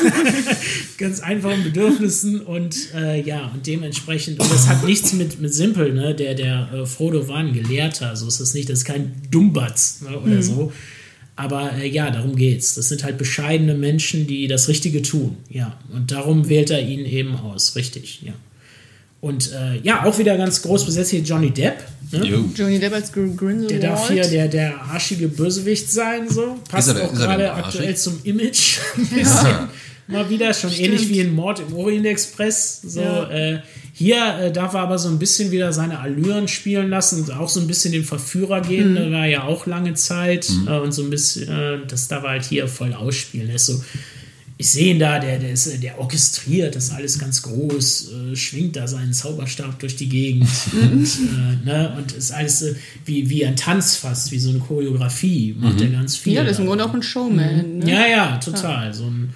ganz 0.97 1.21
einfachen 1.21 1.63
Bedürfnissen 1.63 2.41
und 2.41 2.93
äh, 2.93 3.21
ja, 3.21 3.51
und 3.53 3.65
dementsprechend, 3.65 4.39
und 4.39 4.51
das 4.51 4.67
hat 4.67 4.83
nichts 4.85 5.13
mit, 5.13 5.41
mit 5.41 5.53
Simpel, 5.53 5.93
ne? 5.93 6.13
Der, 6.13 6.35
der 6.35 6.69
äh, 6.71 6.85
Frodo 6.85 7.27
war 7.27 7.37
ein 7.37 7.53
Gelehrter, 7.53 8.15
so 8.15 8.27
ist 8.27 8.39
das 8.39 8.53
nicht, 8.53 8.69
das 8.69 8.79
ist 8.79 8.85
kein 8.85 9.13
Dummbatz 9.31 10.01
ne? 10.01 10.19
oder 10.19 10.35
mhm. 10.35 10.41
so. 10.43 10.73
Aber 11.35 11.73
äh, 11.73 11.87
ja, 11.87 12.11
darum 12.11 12.35
geht's. 12.35 12.75
Das 12.75 12.89
sind 12.89 13.03
halt 13.03 13.17
bescheidene 13.17 13.73
Menschen, 13.73 14.27
die 14.27 14.47
das 14.47 14.67
Richtige 14.67 15.01
tun. 15.01 15.37
Ja, 15.49 15.77
und 15.91 16.11
darum 16.11 16.47
wählt 16.47 16.69
er 16.69 16.81
ihn 16.81 17.05
eben 17.05 17.35
aus. 17.35 17.75
Richtig, 17.75 18.21
ja. 18.21 18.33
Und 19.25 19.53
äh, 19.53 19.79
ja, 19.81 20.05
auch 20.05 20.19
wieder 20.19 20.37
ganz 20.37 20.61
groß 20.61 20.85
besetzt 20.85 21.09
hier 21.09 21.21
Johnny 21.21 21.49
Depp. 21.49 21.83
Ne? 22.11 22.45
Johnny 22.55 22.77
Depp 22.77 22.93
als 22.93 23.11
Grindelwald. 23.11 23.71
Der 23.71 23.79
darf 23.79 24.07
hier 24.07 24.21
der, 24.21 24.47
der 24.47 24.79
arschige 24.79 25.27
Bösewicht 25.27 25.91
sein, 25.91 26.29
so. 26.29 26.59
Passt 26.69 26.89
er, 26.89 27.03
auch 27.03 27.11
gerade 27.11 27.51
aktuell 27.51 27.97
zum 27.97 28.19
Image. 28.23 28.77
ja. 29.15 29.67
mal 30.05 30.29
wieder, 30.29 30.53
schon 30.53 30.69
Stimmt. 30.69 30.89
ähnlich 30.89 31.09
wie 31.09 31.21
in 31.21 31.33
Mord 31.33 31.59
im 31.59 31.73
Orient 31.75 32.05
Express. 32.05 32.81
So, 32.83 33.01
ja. 33.01 33.27
äh, 33.31 33.61
hier 33.93 34.37
äh, 34.39 34.51
darf 34.51 34.75
er 34.75 34.81
aber 34.81 34.99
so 34.99 35.09
ein 35.09 35.17
bisschen 35.17 35.49
wieder 35.49 35.73
seine 35.73 36.01
Allüren 36.01 36.47
spielen 36.47 36.91
lassen 36.91 37.23
und 37.23 37.31
auch 37.31 37.49
so 37.49 37.59
ein 37.59 37.65
bisschen 37.65 37.93
den 37.93 38.03
Verführer 38.03 38.61
gehen. 38.61 38.91
Mhm. 38.91 38.95
Da 38.95 39.11
war 39.11 39.25
ja 39.25 39.43
auch 39.45 39.65
lange 39.65 39.95
Zeit 39.95 40.47
mhm. 40.51 40.67
äh, 40.67 40.77
und 40.81 40.91
so 40.91 41.01
ein 41.01 41.09
bisschen, 41.09 41.49
äh, 41.49 41.79
das 41.87 42.07
darf 42.07 42.25
er 42.25 42.29
halt 42.29 42.43
hier 42.45 42.67
voll 42.67 42.93
ausspielen. 42.93 43.49
Er 43.49 43.55
ist 43.55 43.65
so 43.65 43.83
ich 44.57 44.71
sehe 44.71 44.93
ihn 44.93 44.99
da, 44.99 45.19
der, 45.19 45.37
der, 45.37 45.51
ist, 45.51 45.83
der 45.83 45.99
orchestriert 45.99 46.75
das 46.75 46.91
alles 46.91 47.19
ganz 47.19 47.41
groß, 47.41 48.11
äh, 48.11 48.35
schwingt 48.35 48.77
da 48.77 48.87
seinen 48.87 49.11
Zauberstab 49.11 49.79
durch 49.79 49.97
die 49.97 50.07
Gegend 50.07 50.47
und, 50.71 51.05
äh, 51.05 51.65
ne, 51.65 51.93
und 51.97 52.13
ist 52.13 52.31
alles 52.31 52.61
äh, 52.61 52.75
wie, 53.03 53.29
wie 53.29 53.45
ein 53.45 53.57
Tanz 53.57 53.97
fast, 53.97 54.31
wie 54.31 54.39
so 54.39 54.51
eine 54.51 54.59
Choreografie, 54.59 55.55
macht 55.59 55.75
mhm. 55.75 55.81
er 55.81 55.89
ganz 55.89 56.15
viel. 56.15 56.33
Ja, 56.33 56.43
das 56.43 56.53
ist 56.53 56.59
im 56.59 56.67
Grunde 56.67 56.85
auch 56.85 56.93
ein 56.93 57.03
Showman. 57.03 57.73
Mhm. 57.73 57.79
Ne? 57.79 57.91
Ja, 57.91 58.07
ja, 58.07 58.37
total. 58.37 58.87
Ja. 58.87 58.93
So 58.93 59.05
ein 59.05 59.33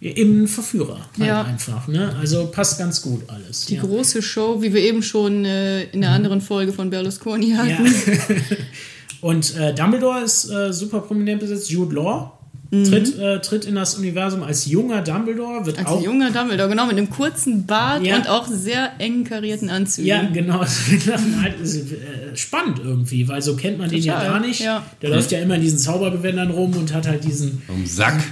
eben 0.00 0.44
ein 0.44 0.48
Verführer 0.48 1.00
halt 1.18 1.28
ja. 1.28 1.42
einfach. 1.42 1.88
Ne? 1.88 2.14
Also 2.20 2.46
passt 2.46 2.78
ganz 2.78 3.02
gut 3.02 3.22
alles. 3.26 3.66
Die 3.66 3.74
ja. 3.74 3.82
große 3.82 4.22
Show, 4.22 4.62
wie 4.62 4.72
wir 4.72 4.80
eben 4.80 5.02
schon 5.02 5.44
äh, 5.44 5.84
in 5.84 6.02
der 6.02 6.10
mhm. 6.10 6.16
anderen 6.16 6.40
Folge 6.40 6.72
von 6.72 6.90
Berlusconi 6.90 7.50
hatten. 7.50 7.86
Ja. 7.86 8.36
und 9.22 9.56
äh, 9.56 9.74
Dumbledore 9.74 10.22
ist 10.22 10.48
äh, 10.50 10.72
super 10.72 11.00
prominent 11.00 11.40
besetzt, 11.40 11.70
Jude 11.70 11.96
Law 11.96 12.37
Mhm. 12.70 12.84
Tritt, 12.84 13.18
äh, 13.18 13.40
tritt 13.40 13.64
in 13.64 13.74
das 13.76 13.94
Universum 13.94 14.42
als 14.42 14.66
junger 14.66 15.00
Dumbledore. 15.00 15.64
Wird 15.64 15.78
als 15.78 15.86
auch, 15.86 16.02
junger 16.02 16.30
Dumbledore, 16.30 16.68
genau, 16.68 16.86
mit 16.86 16.98
einem 16.98 17.08
kurzen 17.08 17.64
Bart 17.64 18.04
ja. 18.04 18.16
und 18.16 18.28
auch 18.28 18.46
sehr 18.46 18.92
eng 18.98 19.24
karierten 19.24 19.70
Anzügen. 19.70 20.06
Ja, 20.06 20.22
genau. 20.30 20.60
halt, 21.42 21.54
äh, 21.62 22.36
spannend 22.36 22.80
irgendwie, 22.84 23.26
weil 23.26 23.40
so 23.40 23.56
kennt 23.56 23.78
man 23.78 23.88
Total, 23.88 24.00
den 24.00 24.06
ja 24.06 24.22
gar 24.22 24.40
nicht. 24.40 24.60
Ja. 24.60 24.84
Der 25.00 25.10
läuft 25.10 25.32
ja 25.32 25.38
immer 25.38 25.54
in 25.54 25.62
diesen 25.62 25.78
Zaubergewändern 25.78 26.50
rum 26.50 26.76
und 26.76 26.92
hat 26.92 27.08
halt 27.08 27.24
diesen 27.24 27.62
um 27.68 27.86
Sack. 27.86 28.22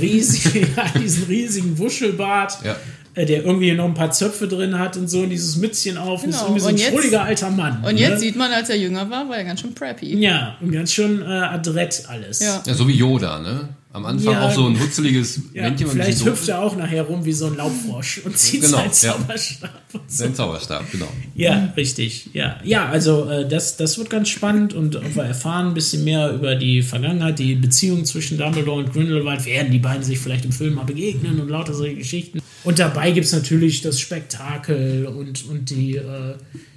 Riesig, 0.00 0.68
diesen 1.02 1.24
riesigen 1.24 1.76
Wuschelbart. 1.76 2.58
Ja 2.64 2.76
äh, 3.14 3.26
der 3.26 3.44
irgendwie 3.44 3.72
noch 3.72 3.86
ein 3.86 3.94
paar 3.94 4.12
Zöpfe 4.12 4.46
drin 4.46 4.78
hat 4.78 4.96
und 4.96 5.08
so 5.08 5.22
und 5.22 5.30
dieses 5.30 5.56
Mützchen 5.56 5.98
auf 5.98 6.22
genau. 6.22 6.26
und 6.26 6.30
ist 6.30 6.42
irgendwie 6.42 6.60
so 6.60 6.68
ein 6.68 6.78
schrulliger 6.78 7.22
alter 7.22 7.50
Mann. 7.50 7.82
Und 7.84 7.94
ne? 7.94 8.00
jetzt 8.02 8.20
sieht 8.20 8.36
man, 8.36 8.52
als 8.52 8.70
er 8.70 8.76
jünger 8.76 9.10
war, 9.10 9.28
war 9.28 9.36
er 9.36 9.44
ganz 9.44 9.60
schön 9.60 9.74
preppy. 9.74 10.16
Ja, 10.16 10.56
und 10.60 10.70
ganz 10.70 10.92
schön 10.92 11.20
äh, 11.20 11.24
adrett 11.24 12.04
alles. 12.06 12.38
Ja. 12.38 12.62
ja, 12.64 12.74
so 12.74 12.86
wie 12.86 12.94
Yoda, 12.94 13.40
ne? 13.40 13.68
Am 13.92 14.06
Anfang 14.06 14.34
ja, 14.34 14.46
auch 14.46 14.52
so 14.52 14.66
ein 14.66 14.78
hutzeliges 14.78 15.40
ja, 15.52 15.64
Männchen. 15.64 15.88
Vielleicht 15.88 16.24
hüpft 16.24 16.48
er 16.48 16.62
auch 16.62 16.76
nachher 16.76 17.02
rum 17.02 17.24
wie 17.24 17.32
so 17.32 17.46
ein 17.46 17.56
Laubfrosch 17.56 18.20
und 18.24 18.38
zieht 18.38 18.60
genau, 18.60 18.78
seinen 18.78 18.92
Zauberstab. 18.92 19.62
Ja. 19.62 19.80
So. 19.92 20.00
Sein 20.06 20.34
Zauberstab, 20.36 20.92
genau. 20.92 21.08
Ja, 21.34 21.72
richtig. 21.76 22.30
Ja, 22.32 22.60
ja 22.62 22.88
also 22.88 23.28
äh, 23.28 23.48
das, 23.48 23.76
das 23.76 23.98
wird 23.98 24.08
ganz 24.08 24.28
spannend 24.28 24.74
und 24.74 24.94
wir 25.16 25.24
erfahren 25.24 25.68
ein 25.68 25.74
bisschen 25.74 26.04
mehr 26.04 26.32
über 26.32 26.54
die 26.54 26.82
Vergangenheit, 26.82 27.40
die 27.40 27.56
Beziehung 27.56 28.04
zwischen 28.04 28.38
Dumbledore 28.38 28.78
und 28.78 28.92
Grindelwald. 28.92 29.44
Werden 29.44 29.72
die 29.72 29.80
beiden 29.80 30.04
sich 30.04 30.20
vielleicht 30.20 30.44
im 30.44 30.52
Film 30.52 30.74
mal 30.74 30.84
begegnen 30.84 31.40
und 31.40 31.48
lauter 31.48 31.74
solche 31.74 31.96
Geschichten. 31.96 32.40
Und 32.62 32.78
dabei 32.78 33.10
gibt 33.10 33.26
es 33.26 33.32
natürlich 33.32 33.82
das 33.82 33.98
Spektakel 33.98 35.06
und, 35.06 35.48
und 35.48 35.70
die, 35.70 35.96
äh, 35.96 36.34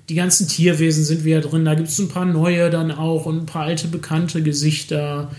die 0.10 0.16
ganzen 0.16 0.48
Tierwesen 0.48 1.04
sind 1.04 1.24
wieder 1.26 1.42
drin. 1.42 1.64
Da 1.64 1.76
gibt 1.76 1.90
es 1.90 2.00
ein 2.00 2.08
paar 2.08 2.26
neue 2.26 2.72
dann 2.72 2.90
auch 2.90 3.28
und 3.28 3.44
ein 3.44 3.46
paar 3.46 3.66
alte 3.66 3.88
bekannte 3.88 4.42
Gesichter 4.42 5.30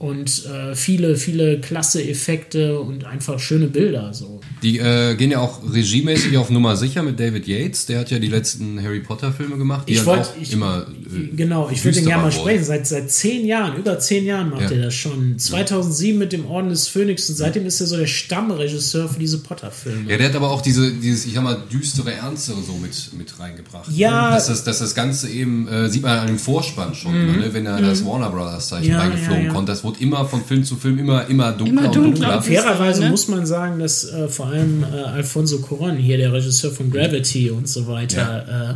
und 0.00 0.46
äh, 0.46 0.74
viele, 0.74 1.14
viele 1.14 1.60
klasse 1.60 2.02
Effekte 2.02 2.80
und 2.80 3.04
einfach 3.04 3.38
schöne 3.38 3.66
Bilder. 3.66 4.14
So. 4.14 4.40
Die 4.62 4.78
äh, 4.78 5.14
gehen 5.14 5.30
ja 5.30 5.40
auch 5.40 5.60
regiemäßig 5.74 6.38
auf 6.38 6.48
Nummer 6.48 6.74
sicher 6.76 7.02
mit 7.02 7.20
David 7.20 7.46
Yates. 7.46 7.84
Der 7.84 8.00
hat 8.00 8.10
ja 8.10 8.18
die 8.18 8.28
letzten 8.28 8.82
Harry 8.82 9.00
Potter 9.00 9.30
Filme 9.30 9.58
gemacht. 9.58 9.86
Die 9.90 9.92
ich 9.92 10.06
wollte 10.06 10.30
immer. 10.50 10.86
Genau, 11.36 11.68
ich 11.70 11.84
würde 11.84 11.98
den 11.98 12.06
gerne 12.06 12.22
mal 12.22 12.32
sprechen. 12.32 12.64
Seit, 12.64 12.86
seit 12.86 13.10
zehn 13.10 13.46
Jahren, 13.46 13.76
über 13.76 13.98
zehn 13.98 14.24
Jahren 14.24 14.50
macht 14.50 14.70
ja. 14.70 14.76
er 14.76 14.84
das 14.84 14.94
schon. 14.94 15.38
2007 15.38 16.18
mit 16.18 16.32
dem 16.32 16.46
Orden 16.46 16.70
des 16.70 16.88
Phönix 16.88 17.28
und 17.28 17.36
seitdem 17.36 17.66
ist 17.66 17.80
er 17.80 17.86
so 17.86 17.96
der 17.96 18.06
Stammregisseur 18.06 19.08
für 19.08 19.18
diese 19.18 19.38
Potter-Filme. 19.38 20.10
Ja, 20.10 20.16
der 20.16 20.28
hat 20.28 20.36
aber 20.36 20.50
auch 20.50 20.62
diese, 20.62 20.92
dieses, 20.92 21.26
ich 21.26 21.34
sag 21.34 21.42
mal, 21.42 21.62
düstere, 21.72 22.12
ernstere 22.12 22.62
so 22.62 22.74
mit, 22.74 23.10
mit 23.16 23.38
reingebracht. 23.38 23.90
Ja. 23.90 24.30
Dass 24.34 24.46
das, 24.46 24.64
dass 24.64 24.78
das 24.78 24.94
Ganze 24.94 25.28
eben, 25.28 25.68
äh, 25.68 25.88
sieht 25.88 26.02
man 26.02 26.18
an 26.18 26.26
dem 26.26 26.38
Vorspann 26.38 26.94
schon, 26.94 27.12
mhm. 27.12 27.40
ne, 27.40 27.54
wenn 27.54 27.66
er 27.66 27.78
mhm. 27.78 27.86
das 27.86 28.04
Warner 28.04 28.30
Brothers 28.30 28.68
Zeichen 28.68 28.90
ja, 28.90 28.98
reingeflogen 28.98 29.42
ja, 29.42 29.48
ja. 29.48 29.52
kommt. 29.52 29.68
Das 29.68 29.84
wurde 29.84 30.00
immer 30.00 30.24
von 30.24 30.44
Film 30.44 30.64
zu 30.64 30.76
Film 30.76 30.98
immer, 30.98 31.26
immer 31.26 31.52
dunkler, 31.52 31.82
immer 31.82 31.92
dunkler 31.92 32.02
und 32.02 32.18
dunkler. 32.18 32.42
Fairerweise 32.42 33.02
ne? 33.02 33.10
muss 33.10 33.28
man 33.28 33.46
sagen, 33.46 33.78
dass 33.78 34.04
äh, 34.04 34.28
vor 34.28 34.46
allem 34.46 34.84
äh, 34.84 34.86
Alfonso 34.86 35.56
Cuarón, 35.56 35.96
hier 35.96 36.16
der 36.18 36.32
Regisseur 36.32 36.70
von 36.70 36.90
Gravity 36.90 37.50
und 37.50 37.68
so 37.68 37.86
weiter, 37.86 38.44
ja. 38.48 38.70
äh, 38.72 38.74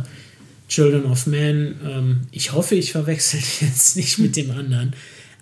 Children 0.67 1.05
of 1.05 1.27
Men, 1.27 1.75
ähm, 1.85 2.21
ich 2.31 2.53
hoffe, 2.53 2.75
ich 2.75 2.91
verwechsel 2.91 3.39
jetzt 3.61 3.95
nicht 3.95 4.19
mit 4.19 4.35
dem 4.35 4.51
anderen, 4.51 4.93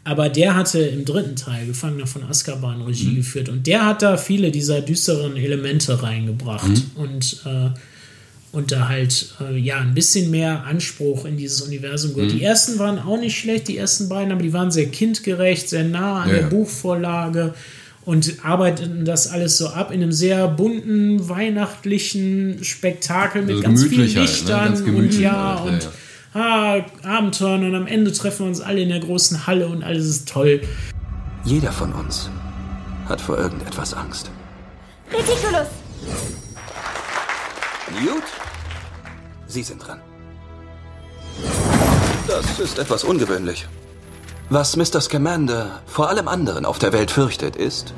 aber 0.03 0.30
der 0.30 0.56
hatte 0.56 0.80
im 0.80 1.06
dritten 1.06 1.36
Teil 1.36 1.65
Gefangener 1.65 2.08
von 2.08 2.24
Azkaban 2.24 2.82
Regie 2.82 3.08
mhm. 3.08 3.15
geführt 3.18 3.50
und 3.50 3.65
der 3.68 3.86
hat 3.86 4.01
da 4.01 4.18
viele 4.18 4.51
dieser 4.51 4.82
düsteren 4.82 5.38
Elemente 5.38 6.03
reingebracht 6.03 6.70
mhm. 6.70 6.92
und 6.96 7.42
äh, 7.46 7.70
und 8.53 8.72
da 8.72 8.88
halt 8.88 9.34
äh, 9.42 9.58
ja 9.58 9.80
ein 9.80 9.96
bisschen 9.96 10.30
mehr 10.30 10.63
Anspruch 10.65 11.25
in 11.25 11.38
dieses 11.38 11.62
Universum. 11.62 12.13
Mhm. 12.15 12.30
Die 12.30 12.44
ersten 12.44 12.77
waren 12.77 13.00
auch 13.00 13.20
nicht 13.20 13.38
schlecht, 13.38 13.68
die 13.68 13.77
ersten 13.77 14.08
beiden, 14.08 14.32
aber 14.32 14.44
die 14.44 14.53
waren 14.53 14.70
sehr 14.70 14.86
kindgerecht, 14.86 15.68
sehr 15.68 15.84
nah 15.84 16.22
an 16.22 16.30
ja. 16.30 16.36
der 16.36 16.44
Buchvorlage 16.44 17.56
und 18.05 18.43
arbeiteten 18.43 19.05
das 19.05 19.27
alles 19.27 19.57
so 19.57 19.69
ab 19.69 19.91
in 19.91 20.01
einem 20.01 20.12
sehr 20.12 20.48
bunten 20.48 21.29
weihnachtlichen 21.29 22.63
Spektakel 22.63 23.43
mit 23.43 23.51
also 23.51 23.63
ganz 23.63 23.83
vielen 23.86 24.13
Lichtern 24.13 24.75
halt, 24.75 24.88
ne? 24.88 24.98
und 24.98 25.19
ja 25.19 25.60
halt, 25.62 25.74
und 25.74 25.83
ja, 25.83 25.89
ja. 25.89 26.86
Ah, 27.03 27.17
Abenteuern 27.17 27.63
und 27.63 27.75
am 27.75 27.86
Ende 27.86 28.12
treffen 28.12 28.39
wir 28.39 28.48
uns 28.48 28.60
alle 28.60 28.81
in 28.81 28.89
der 28.89 29.00
großen 29.00 29.45
Halle 29.45 29.67
und 29.67 29.83
alles 29.83 30.07
ist 30.07 30.27
toll. 30.27 30.62
Jeder 31.45 31.72
von 31.72 31.93
uns 31.93 32.29
hat 33.07 33.22
vor 33.22 33.38
irgendetwas 33.38 33.93
Angst. 33.93 34.31
Ridiculous! 35.12 35.67
Newt? 38.01 38.24
Sie 39.48 39.62
sind 39.62 39.86
dran. 39.86 40.00
Das 42.27 42.60
ist 42.60 42.79
etwas 42.79 43.03
ungewöhnlich. 43.03 43.67
Was 44.55 44.75
Mr. 44.77 45.01
Scamander 45.01 45.81
vor 45.88 46.10
allem 46.10 46.27
anderen 46.27 46.63
auf 46.63 46.77
der 46.77 46.93
Welt 46.93 47.10
fürchtet, 47.10 47.55
ist... 47.55 47.95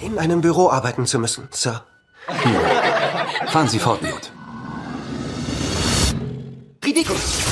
In 0.00 0.16
einem 0.16 0.40
Büro 0.40 0.70
arbeiten 0.70 1.04
zu 1.04 1.18
müssen, 1.18 1.48
Sir. 1.50 1.82
Hm. 2.28 2.54
Fahren 3.48 3.66
Sie 3.66 3.80
fort, 3.80 4.00
Newt. 4.00 4.30
Ridiculous! 6.84 7.42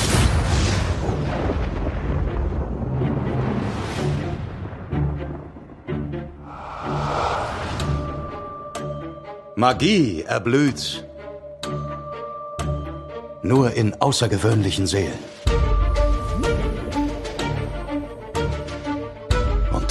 Magie 9.57 10.21
erblüht 10.21 11.05
nur 13.43 13.73
in 13.73 13.99
außergewöhnlichen 13.99 14.87
Seelen. 14.87 15.36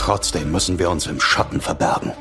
Trotzdem 0.06 0.52
müssen 0.52 0.78
wir 0.78 0.88
uns 0.88 1.08
im 1.08 1.20
Schatten 1.20 1.60
verbergen. 1.60 2.12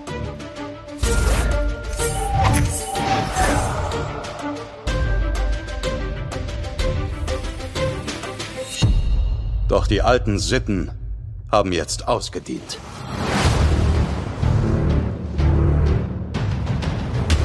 Doch 9.67 9.85
die 9.85 10.01
alten 10.01 10.39
Sitten 10.39 10.89
haben 11.51 11.71
jetzt 11.71 12.07
ausgedient. 12.07 12.79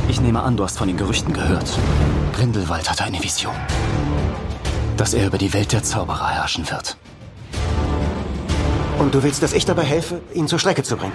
Ich 0.08 0.22
nehme 0.22 0.40
an, 0.40 0.56
du 0.56 0.64
hast 0.64 0.78
von 0.78 0.88
den 0.88 0.96
Gerüchten 0.96 1.34
gehört. 1.34 1.68
Grindelwald 2.32 2.88
hatte 2.88 3.04
eine 3.04 3.22
Vision. 3.22 3.54
Dass 4.96 5.12
er 5.12 5.26
über 5.26 5.36
die 5.36 5.52
Welt 5.52 5.72
der 5.72 5.82
Zauberer 5.82 6.30
herrschen 6.30 6.70
wird. 6.70 6.96
Und 9.00 9.14
du 9.14 9.22
willst, 9.22 9.42
dass 9.42 9.54
ich 9.54 9.64
dabei 9.64 9.82
helfe, 9.82 10.20
ihn 10.34 10.46
zur 10.46 10.58
Strecke 10.58 10.82
zu 10.82 10.98
bringen? 10.98 11.14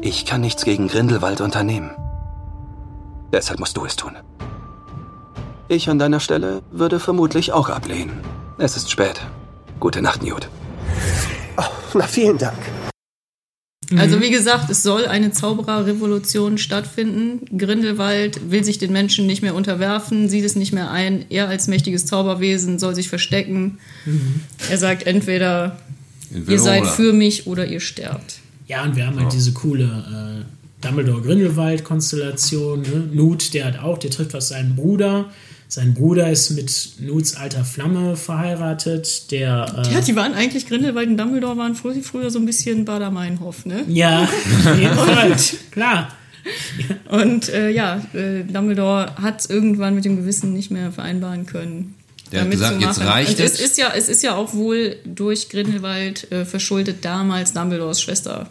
Ich 0.00 0.24
kann 0.24 0.40
nichts 0.40 0.64
gegen 0.64 0.86
Grindelwald 0.86 1.40
unternehmen. 1.40 1.90
Deshalb 3.32 3.58
musst 3.58 3.76
du 3.76 3.84
es 3.84 3.96
tun. 3.96 4.12
Ich 5.66 5.90
an 5.90 5.98
deiner 5.98 6.20
Stelle 6.20 6.62
würde 6.70 7.00
vermutlich 7.00 7.52
auch 7.52 7.70
ablehnen. 7.70 8.20
Es 8.56 8.76
ist 8.76 8.88
spät. 8.88 9.20
Gute 9.80 10.00
Nacht, 10.00 10.22
Newt. 10.22 10.48
Oh, 11.56 11.64
na, 11.94 12.06
vielen 12.06 12.38
Dank. 12.38 12.58
Also 13.96 14.20
wie 14.20 14.30
gesagt, 14.30 14.70
es 14.70 14.82
soll 14.82 15.06
eine 15.06 15.30
Zaubererrevolution 15.30 16.58
stattfinden. 16.58 17.44
Grindelwald 17.56 18.50
will 18.50 18.64
sich 18.64 18.78
den 18.78 18.92
Menschen 18.92 19.26
nicht 19.26 19.42
mehr 19.42 19.54
unterwerfen, 19.54 20.28
sieht 20.28 20.44
es 20.44 20.56
nicht 20.56 20.72
mehr 20.72 20.90
ein. 20.90 21.24
Er 21.28 21.48
als 21.48 21.68
mächtiges 21.68 22.06
Zauberwesen 22.06 22.78
soll 22.78 22.94
sich 22.94 23.08
verstecken. 23.08 23.78
Mhm. 24.06 24.40
Er 24.70 24.78
sagt 24.78 25.06
entweder, 25.06 25.78
ihr 26.48 26.58
seid 26.58 26.86
für 26.86 27.12
mich 27.12 27.46
oder 27.46 27.66
ihr 27.66 27.80
sterbt. 27.80 28.40
Ja, 28.66 28.82
und 28.84 28.96
wir 28.96 29.06
haben 29.06 29.20
halt 29.20 29.32
diese 29.32 29.52
coole 29.52 30.44
äh, 30.44 30.63
Dumbledore-Grindelwald-Konstellation. 30.84 32.82
Ne? 32.82 33.08
Newt, 33.12 33.54
der 33.54 33.66
hat 33.66 33.78
auch, 33.78 33.98
der 33.98 34.10
trifft 34.10 34.34
was 34.34 34.48
seinen 34.48 34.76
Bruder. 34.76 35.30
Sein 35.68 35.94
Bruder 35.94 36.30
ist 36.30 36.50
mit 36.50 36.92
Newts 37.00 37.36
alter 37.36 37.64
Flamme 37.64 38.16
verheiratet. 38.16 39.30
Der, 39.32 39.66
äh, 39.76 39.94
Ja, 39.94 40.00
die 40.00 40.14
waren 40.14 40.34
eigentlich, 40.34 40.68
Grindelwald 40.68 41.08
und 41.08 41.16
Dumbledore 41.16 41.56
waren 41.56 41.74
früher, 41.74 42.02
früher 42.02 42.30
so 42.30 42.38
ein 42.38 42.46
bisschen 42.46 42.84
Bader-Meinhof, 42.84 43.66
ne? 43.66 43.84
ja, 43.88 44.26
Fall, 44.96 45.34
klar. 45.72 46.12
Und 47.08 47.48
äh, 47.48 47.70
ja, 47.70 48.02
äh, 48.12 48.44
Dumbledore 48.44 49.16
hat 49.20 49.48
irgendwann 49.48 49.94
mit 49.94 50.04
dem 50.04 50.16
Gewissen 50.16 50.52
nicht 50.52 50.70
mehr 50.70 50.92
vereinbaren 50.92 51.46
können. 51.46 51.94
Der 52.30 52.40
hat 52.40 52.46
damit 52.46 52.58
gesagt, 52.58 52.74
zu 52.80 52.86
jetzt 52.86 52.98
machen. 52.98 53.08
reicht 53.08 53.38
Und 53.38 53.44
es. 53.44 53.54
es. 53.54 53.60
Ist 53.60 53.78
ja, 53.78 53.92
es 53.96 54.08
ist 54.08 54.22
ja 54.22 54.36
auch 54.36 54.54
wohl 54.54 54.96
durch 55.04 55.48
Grindelwald 55.48 56.30
äh, 56.30 56.44
verschuldet 56.44 57.04
damals 57.04 57.52
Dumbledores 57.52 58.00
Schwester 58.00 58.48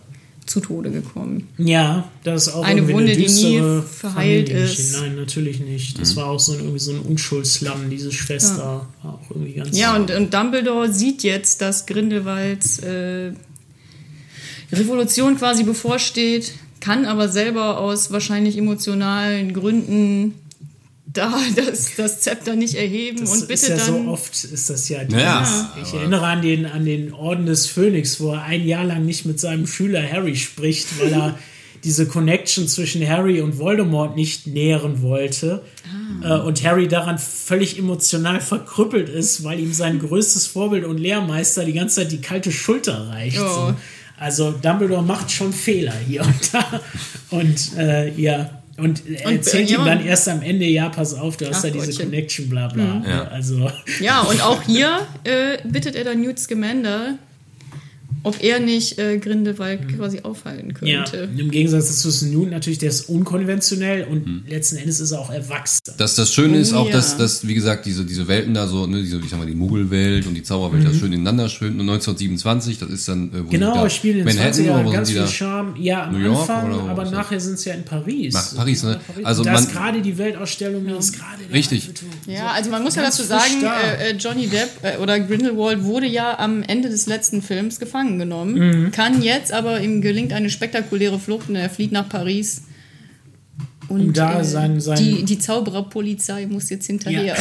zu 0.53 0.59
Tode 0.59 0.91
gekommen. 0.91 1.47
Ja, 1.57 2.11
das 2.23 2.47
ist 2.47 2.53
auch 2.53 2.63
Eine 2.63 2.87
Wunde, 2.87 3.15
die 3.15 3.27
nie 3.27 3.81
verheilt 3.81 4.49
ist. 4.49 4.93
Nein, 5.01 5.15
natürlich 5.15 5.59
nicht. 5.59 5.99
Das 5.99 6.15
war 6.15 6.27
auch 6.27 6.39
so 6.39 6.51
ein, 6.53 6.59
irgendwie 6.59 6.77
so 6.77 6.91
ein 6.91 6.99
Unschuldslamm, 6.99 7.89
diese 7.89 8.11
Schwester. 8.11 8.87
War 9.01 9.13
auch 9.15 9.31
irgendwie 9.31 9.53
ganz 9.53 9.75
Ja, 9.75 9.95
und, 9.95 10.11
und 10.11 10.31
Dumbledore 10.31 10.93
sieht 10.93 11.23
jetzt, 11.23 11.61
dass 11.61 11.87
Grindelwalds 11.87 12.79
äh, 12.79 13.31
Revolution 14.71 15.37
quasi 15.37 15.63
bevorsteht, 15.63 16.53
kann 16.79 17.05
aber 17.05 17.29
selber 17.29 17.79
aus 17.79 18.11
wahrscheinlich 18.11 18.55
emotionalen 18.55 19.53
Gründen 19.53 20.35
da 21.13 21.31
das, 21.55 21.95
das 21.95 22.21
Zepter 22.21 22.55
nicht 22.55 22.75
erheben 22.75 23.19
Das 23.19 23.29
und 23.31 23.37
ist 23.39 23.47
bittet 23.47 23.69
ja 23.69 23.77
dann. 23.77 24.05
so 24.05 24.11
oft 24.11 24.43
ist 24.43 24.69
das 24.69 24.89
ja. 24.89 25.03
Ja, 25.03 25.73
ich 25.81 25.93
erinnere 25.93 26.25
an 26.25 26.41
den, 26.41 26.65
an 26.65 26.85
den 26.85 27.13
Orden 27.13 27.45
des 27.45 27.67
Phönix, 27.67 28.19
wo 28.19 28.33
er 28.33 28.43
ein 28.43 28.65
Jahr 28.65 28.83
lang 28.83 29.05
nicht 29.05 29.25
mit 29.25 29.39
seinem 29.39 29.67
Schüler 29.67 30.01
Harry 30.11 30.35
spricht, 30.35 30.99
weil 30.99 31.13
er 31.13 31.37
diese 31.83 32.07
Connection 32.07 32.67
zwischen 32.67 33.05
Harry 33.07 33.41
und 33.41 33.59
Voldemort 33.59 34.15
nicht 34.15 34.47
nähren 34.47 35.01
wollte. 35.01 35.61
Ah. 36.23 36.37
Äh, 36.37 36.41
Und 36.41 36.63
Harry 36.63 36.87
daran 36.87 37.17
völlig 37.19 37.77
emotional 37.77 38.39
verkrüppelt 38.39 39.09
ist, 39.09 39.43
weil 39.43 39.59
ihm 39.59 39.73
sein 39.73 39.99
größtes 39.99 40.47
Vorbild 40.47 40.85
und 40.85 40.97
Lehrmeister 40.97 41.65
die 41.65 41.73
ganze 41.73 41.97
Zeit 41.97 42.11
die 42.13 42.21
kalte 42.21 42.51
Schulter 42.53 43.09
reicht. 43.09 43.37
So. 43.37 43.75
Also 44.17 44.51
Dumbledore 44.51 45.03
macht 45.03 45.29
schon 45.29 45.51
Fehler 45.51 45.93
hier 46.07 46.21
und 46.21 46.53
da. 46.53 46.81
Und 47.31 47.77
äh, 47.77 48.13
ja. 48.13 48.62
Und 48.77 49.03
er 49.07 49.25
Und, 49.27 49.31
äh, 49.33 49.35
erzählt 49.35 49.69
ja. 49.69 49.79
ihm 49.79 49.85
dann 49.85 50.05
erst 50.05 50.27
am 50.29 50.41
Ende, 50.41 50.65
ja, 50.65 50.89
pass 50.89 51.13
auf, 51.13 51.37
du 51.37 51.47
hast 51.47 51.59
Ach, 51.59 51.63
ja 51.65 51.69
diese 51.69 51.85
Gottchen. 51.85 52.05
Connection, 52.05 52.49
bla 52.49 52.67
bla. 52.67 52.83
Mhm. 52.83 53.05
Ja. 53.07 53.23
Also, 53.25 53.69
Ja, 53.99 54.21
und 54.21 54.41
auch 54.41 54.61
hier 54.63 55.05
äh, 55.23 55.57
bittet 55.67 55.95
er 55.95 56.03
dann 56.05 56.21
Newt 56.21 56.39
Scamander, 56.39 57.17
ob 58.23 58.41
er 58.43 58.59
nicht 58.59 58.97
äh, 58.99 59.17
Grindelwald 59.17 59.95
quasi 59.95 60.21
aufhalten 60.21 60.73
ja, 60.85 61.03
könnte. 61.03 61.29
im 61.37 61.51
Gegensatz 61.51 62.01
zu 62.01 62.25
Newton 62.25 62.49
natürlich, 62.51 62.79
der 62.79 62.89
ist 62.89 63.09
unkonventionell 63.09 64.05
und 64.05 64.43
letzten 64.47 64.77
Endes 64.77 64.99
ist 64.99 65.11
er 65.11 65.19
auch 65.19 65.29
erwachsen. 65.31 65.79
Das, 65.97 66.15
das 66.15 66.33
Schöne 66.33 66.57
ist 66.57 66.73
Oh, 66.73 66.77
auch, 66.77 66.85
ja. 66.87 66.93
dass, 66.93 67.17
dass, 67.17 67.47
wie 67.47 67.53
gesagt, 67.53 67.85
diese, 67.85 68.05
diese 68.05 68.27
Welten 68.27 68.53
da 68.53 68.67
so, 68.67 68.87
ne, 68.87 69.01
diese, 69.01 69.17
ich 69.19 69.29
sag 69.29 69.39
mal, 69.39 69.45
die 69.45 69.53
Muggelwelt 69.55 70.25
und 70.25 70.33
die 70.35 70.43
Zauberwelt 70.43 70.85
da 70.87 70.93
schön 70.93 71.11
ineinander 71.13 71.49
schwimmen. 71.49 71.79
Und 71.79 71.89
1927, 71.89 72.79
das 72.79 72.89
ist 72.89 73.07
dann, 73.07 73.29
äh, 73.33 73.45
wo 73.45 73.49
Genau, 73.49 73.85
ich 73.85 73.93
spiele 73.93 74.19
in 74.19 74.25
Manhattan 74.25 74.51
20er 74.53 74.59
oder 74.61 74.65
Jahren 74.71 74.85
wo 74.85 74.91
ganz 74.91 75.09
viel? 75.11 75.27
Charme. 75.27 75.75
Ja, 75.79 76.03
am 76.05 76.13
New 76.13 76.19
York 76.25 76.39
Anfang, 76.49 76.71
oder 76.73 76.83
wo 76.83 76.87
aber 76.89 77.03
das? 77.03 77.11
nachher 77.11 77.39
sind 77.39 77.59
sie 77.59 77.69
ja 77.69 77.75
in 77.75 77.83
Paris. 77.83 78.33
Nach 78.33 78.55
Paris, 78.55 78.83
ne? 78.83 78.99
Paris. 79.05 79.25
Also 79.25 79.43
da 79.43 79.51
man- 79.53 79.63
ist 79.63 79.71
gerade 79.71 80.01
die 80.01 80.17
Weltausstellung, 80.17 80.87
da 80.87 80.97
ist 80.97 81.13
gerade 81.13 81.43
Richtig. 81.53 81.89
Ja, 82.27 82.51
also 82.51 82.69
man 82.71 82.83
muss 82.83 82.95
ja 82.95 83.03
dazu 83.03 83.23
sagen, 83.23 83.61
da. 83.61 83.79
äh, 83.81 84.11
äh, 84.11 84.15
Johnny 84.15 84.47
Depp 84.47 84.69
äh, 84.81 84.97
oder 84.97 85.19
Grindelwald 85.19 85.83
wurde 85.83 86.07
ja 86.07 86.39
am 86.39 86.63
Ende 86.63 86.89
des 86.89 87.05
letzten 87.07 87.41
Films 87.41 87.79
gefangen 87.79 88.12
genommen, 88.19 88.83
Mhm. 88.85 88.91
kann 88.91 89.21
jetzt 89.21 89.51
aber 89.53 89.81
ihm 89.81 90.01
gelingt 90.01 90.33
eine 90.33 90.49
spektakuläre 90.49 91.19
Flucht 91.19 91.49
und 91.49 91.55
er 91.55 91.69
flieht 91.69 91.91
nach 91.91 92.09
Paris. 92.09 92.63
Und 93.89 94.13
da 94.17 94.43
sein- 94.43 94.79
sein- 94.79 94.97
die, 94.97 95.23
die 95.23 95.37
Zaubererpolizei 95.39 96.47
muss 96.47 96.69
jetzt 96.69 96.87
hinterher. 96.87 97.23
Ja. 97.25 97.35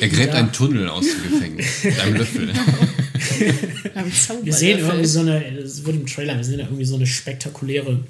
Er 0.00 0.08
gräbt 0.08 0.34
einen 0.34 0.52
Tunnel 0.52 0.88
aus 0.88 1.04
dem 1.04 1.32
Gefängnis 1.32 1.66
mit 1.84 1.98
einem 2.00 2.16
Löffel. 2.16 2.48
Am 3.94 4.44
Wir 4.44 4.52
sehen 4.52 4.78
irgendwie 4.78 5.04
so 5.06 5.20
eine, 5.20 5.40
das 5.60 5.84
wird 5.84 5.96
im 5.96 6.06
Trailer, 6.06 6.36
wir 6.36 6.44
sehen 6.44 6.58
da 6.58 6.64
irgendwie 6.64 6.84
so 6.84 6.94
eine 6.96 7.06
spektakuläre 7.06 8.00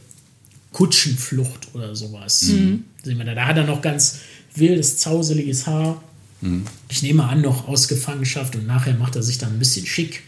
Kutschenflucht 0.72 1.68
oder 1.74 1.96
sowas. 1.96 2.42
Mhm. 2.42 2.84
Sehen 3.02 3.18
wir 3.18 3.24
da. 3.24 3.34
Da 3.34 3.46
hat 3.46 3.56
er 3.56 3.64
noch 3.64 3.82
ganz 3.82 4.18
wildes, 4.54 4.98
zauseliges 4.98 5.66
Haar. 5.66 6.02
Mhm. 6.42 6.64
Ich 6.88 7.02
nehme 7.02 7.24
an, 7.24 7.40
noch 7.40 7.66
aus 7.68 7.88
Gefangenschaft 7.88 8.54
und 8.54 8.66
nachher 8.66 8.94
macht 8.94 9.16
er 9.16 9.22
sich 9.22 9.38
dann 9.38 9.52
ein 9.54 9.58
bisschen 9.58 9.86
schick. 9.86 10.22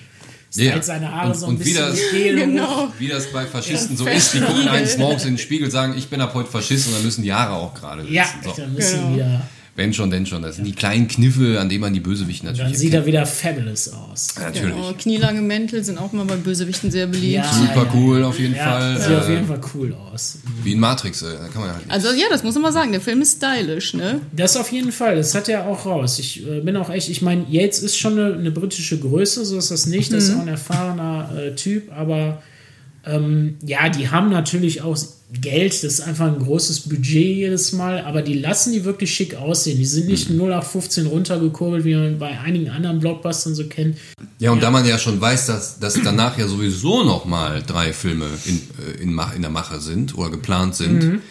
Stylt 0.52 0.74
Ja. 0.76 0.82
seine 0.82 1.10
Haare 1.10 1.28
Und- 1.30 1.34
so 1.38 1.46
ein 1.46 1.48
und 1.50 1.60
wie 1.60 1.64
bisschen 1.72 1.86
das- 1.86 1.98
Gel 2.12 2.36
hoch. 2.36 2.44
Genau. 2.44 2.92
Wie 2.98 3.08
das 3.08 3.32
bei 3.32 3.46
Faschisten 3.46 3.96
so 3.96 4.04
Ja, 4.06 4.12
ist, 4.12 4.34
die 4.34 4.40
gucken 4.40 4.68
eins 4.68 4.98
morgens 4.98 5.24
in 5.24 5.32
den 5.32 5.38
Spiegel, 5.38 5.70
sagen, 5.70 5.94
ich 5.96 6.08
bin 6.08 6.20
ab 6.20 6.34
heute 6.34 6.50
Faschist 6.50 6.88
und 6.88 6.94
dann 6.94 7.02
müssen 7.02 7.22
die 7.22 7.28
Jahre 7.28 7.54
auch 7.54 7.72
gerade 7.72 8.02
sitzen. 8.02 8.14
Ja, 8.14 8.26
so. 8.44 8.52
dann 8.56 8.74
müssen 8.74 9.00
Genau. 9.00 9.14
wieder. 9.14 9.42
Wenn 9.74 9.94
schon, 9.94 10.10
denn 10.10 10.26
schon. 10.26 10.42
Das 10.42 10.56
sind 10.56 10.66
die 10.66 10.72
kleinen 10.74 11.08
Kniffe, 11.08 11.58
an 11.58 11.70
denen 11.70 11.80
man 11.80 11.94
die 11.94 12.00
Bösewichten 12.00 12.46
Dann 12.46 12.56
natürlich 12.56 12.78
sieht 12.78 12.92
er 12.92 13.06
wieder 13.06 13.24
fabulous 13.24 13.88
aus. 13.88 14.34
Natürlich. 14.38 14.74
Genau, 14.74 14.92
knielange 14.98 15.40
Mäntel 15.40 15.82
sind 15.82 15.96
auch 15.96 16.12
immer 16.12 16.26
bei 16.26 16.36
Bösewichten 16.36 16.90
sehr 16.90 17.06
beliebt. 17.06 17.36
Ja. 17.36 17.50
Super 17.52 17.88
cool 17.94 18.22
auf 18.22 18.38
jeden 18.38 18.54
Ja, 18.54 18.78
Fall. 18.78 19.00
sieht 19.00 19.16
auf 19.16 19.28
Äh, 19.28 19.32
jeden 19.32 19.46
Fall 19.46 19.60
cool 19.74 19.94
aus. 20.12 20.38
wie 20.62 20.72
in 20.72 20.78
Matrix, 20.80 21.22
äh, 21.22 21.26
da 21.40 21.48
kann 21.48 21.62
man 21.62 21.70
halt 21.70 21.86
nicht. 21.86 21.90
Also 21.90 22.08
ja, 22.12 22.26
das 22.28 22.42
muss 22.42 22.52
man 22.54 22.64
mal 22.64 22.72
sagen, 22.72 22.92
der 22.92 23.00
Film 23.00 23.22
ist 23.22 23.38
stylisch, 23.38 23.94
ne? 23.94 24.20
Das 24.32 24.58
auf 24.58 24.70
jeden 24.70 24.92
Fall, 24.92 25.16
das 25.16 25.34
hat 25.34 25.48
er 25.48 25.66
auch 25.66 25.86
raus. 25.86 26.18
Ich 26.18 26.46
äh, 26.46 26.60
bin 26.60 26.76
auch 26.76 26.90
echt, 26.90 27.08
ich 27.08 27.22
meine, 27.22 27.46
Yates 27.48 27.78
ist 27.82 27.96
schon 27.96 28.18
eine, 28.18 28.34
eine 28.34 28.50
britische 28.50 28.98
Größe, 28.98 29.46
so 29.46 29.56
ist 29.56 29.70
das 29.70 29.86
nicht. 29.86 30.12
Das 30.12 30.24
ist 30.24 30.36
auch 30.36 30.40
ein 30.42 30.48
erfahrener 30.48 31.30
äh, 31.34 31.54
Typ, 31.54 31.90
aber 31.96 32.42
ähm, 33.06 33.56
ja, 33.64 33.88
die 33.88 34.10
haben 34.10 34.28
natürlich 34.30 34.82
auch 34.82 34.96
Geld, 35.40 35.72
das 35.72 35.84
ist 35.84 36.00
einfach 36.00 36.26
ein 36.26 36.38
großes 36.38 36.80
Budget 36.80 37.36
jedes 37.36 37.72
Mal, 37.72 38.00
aber 38.04 38.20
die 38.20 38.34
lassen 38.34 38.72
die 38.72 38.84
wirklich 38.84 39.14
schick 39.14 39.34
aussehen. 39.34 39.78
Die 39.78 39.86
sind 39.86 40.08
nicht 40.08 40.28
0815 40.28 41.06
runtergekurbelt, 41.06 41.84
wie 41.84 41.94
man 41.94 42.18
bei 42.18 42.38
einigen 42.38 42.68
anderen 42.68 43.00
Blockbustern 43.00 43.54
so 43.54 43.66
kennt. 43.66 43.96
Ja, 44.38 44.50
und 44.50 44.62
da 44.62 44.70
man 44.70 44.84
ja 44.86 44.98
schon 44.98 45.20
weiß, 45.20 45.46
dass, 45.46 45.78
dass 45.78 45.94
danach 46.02 46.36
ja 46.36 46.46
sowieso 46.46 47.04
noch 47.04 47.24
mal 47.24 47.62
drei 47.62 47.92
Filme 47.92 48.26
in, 48.44 48.56
äh, 48.78 49.02
in, 49.02 49.18
in 49.36 49.42
der 49.42 49.50
Mache 49.50 49.80
sind 49.80 50.16
oder 50.18 50.30
geplant 50.30 50.76
sind, 50.76 51.02
Mhm. 51.02 51.22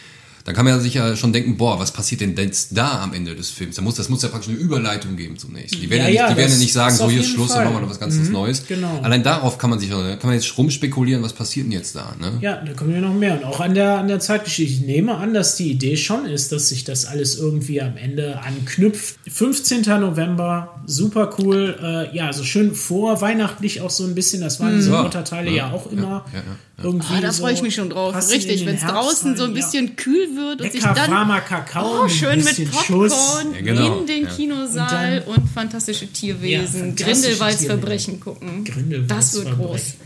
Dann 0.45 0.55
kann 0.55 0.65
man 0.65 0.73
ja 0.75 0.79
sich 0.79 0.93
ja 0.93 1.15
schon 1.15 1.33
denken, 1.33 1.57
boah, 1.57 1.79
was 1.79 1.91
passiert 1.91 2.21
denn 2.21 2.35
jetzt 2.35 2.69
da 2.77 3.01
am 3.03 3.13
Ende 3.13 3.35
des 3.35 3.49
Films? 3.49 3.75
Da 3.75 3.81
muss, 3.81 3.95
das 3.95 4.09
muss 4.09 4.21
ja 4.23 4.29
praktisch 4.29 4.49
eine 4.49 4.57
Überleitung 4.59 5.15
geben 5.15 5.37
zum 5.37 5.53
nächsten. 5.53 5.79
Die 5.79 5.89
werden 5.89 6.03
Ja, 6.03 6.09
ja, 6.09 6.21
nicht, 6.23 6.33
die 6.33 6.37
werden 6.41 6.51
ja 6.53 6.57
nicht 6.57 6.73
sagen, 6.73 6.95
so 6.95 7.09
hier 7.09 7.21
ist 7.21 7.29
Schluss, 7.29 7.49
dann 7.49 7.57
Fall. 7.57 7.65
machen 7.65 7.77
wir 7.77 7.81
noch 7.81 7.89
was 7.89 7.99
ganz 7.99 8.15
Neues. 8.29 8.65
genau. 8.67 8.99
Allein 9.01 9.23
darauf 9.23 9.57
kann 9.57 9.69
man 9.69 9.79
sich, 9.79 9.89
kann 9.89 10.17
man 10.23 10.33
jetzt 10.33 10.57
rumspekulieren, 10.57 11.21
was 11.23 11.33
passiert 11.33 11.65
denn 11.65 11.71
jetzt 11.73 11.95
da, 11.95 12.15
ne? 12.19 12.33
Ja, 12.41 12.55
da 12.63 12.73
kommen 12.73 12.93
ja 12.93 13.01
noch 13.01 13.13
mehr. 13.13 13.35
Und 13.37 13.43
auch 13.45 13.59
an 13.59 13.73
der, 13.73 13.97
an 13.97 14.07
der 14.07 14.19
Zeitgeschichte. 14.19 14.73
Ich 14.73 14.81
nehme 14.81 15.15
an, 15.15 15.33
dass 15.33 15.55
die 15.55 15.71
Idee 15.71 15.97
schon 15.97 16.25
ist, 16.25 16.51
dass 16.51 16.69
sich 16.69 16.83
das 16.83 17.05
alles 17.05 17.37
irgendwie 17.37 17.81
am 17.81 17.97
Ende 17.97 18.39
anknüpft. 18.41 19.17
15. 19.29 19.81
November, 19.99 20.81
super 20.85 21.31
cool. 21.39 21.77
Äh, 22.11 22.15
ja, 22.15 22.31
so 22.33 22.43
schön 22.43 22.73
vorweihnachtlich 22.75 23.81
auch 23.81 23.89
so 23.89 24.03
ein 24.05 24.15
bisschen. 24.15 24.41
Das 24.41 24.59
waren 24.59 24.75
diese 24.75 24.91
Ja. 24.91 25.03
Mutterteile 25.03 25.49
ja, 25.49 25.67
Ja, 25.67 25.71
auch 25.71 25.91
immer 25.91 26.25
ja, 26.33 26.39
ja, 26.39 26.43
irgendwie. 26.83 27.13
Ah, 27.15 27.21
da 27.21 27.31
so 27.31 27.41
freue 27.41 27.53
ich 27.53 27.61
mich 27.61 27.75
schon 27.75 27.89
drauf. 27.89 28.15
Richtig, 28.29 28.65
wenn 28.65 28.75
es 28.75 28.81
draußen 28.81 29.35
so 29.37 29.43
ein 29.43 29.49
rein, 29.49 29.57
ja. 29.57 29.65
bisschen 29.65 29.95
kühl 29.95 30.35
wird 30.35 30.61
und 30.61 30.71
sich 30.71 30.81
Lecker, 30.81 30.95
dann 30.95 31.11
warmer 31.11 31.41
Kakao. 31.41 32.03
oh, 32.03 32.07
schön 32.07 32.37
mit 32.37 32.47
bisschen 32.47 32.69
Popcorn 32.69 33.09
Schuss. 33.09 33.45
Ja, 33.53 33.61
genau, 33.61 33.99
in 33.99 34.07
den 34.07 34.23
ja. 34.23 34.29
Kinosaal 34.29 35.23
Und 35.25 35.37
und, 35.37 35.49
fantastische 35.49 36.07
Tierwesen, 36.07 36.95
Grindelwalds 36.95 37.59
Tierwesen. 37.59 37.65
Verbrechen 37.67 38.19
gucken. 38.19 38.63
Grindelwalds 38.63 39.07
das 39.07 39.33
wird 39.35 39.55
groß. 39.55 39.81
Verbrechen. 39.81 40.01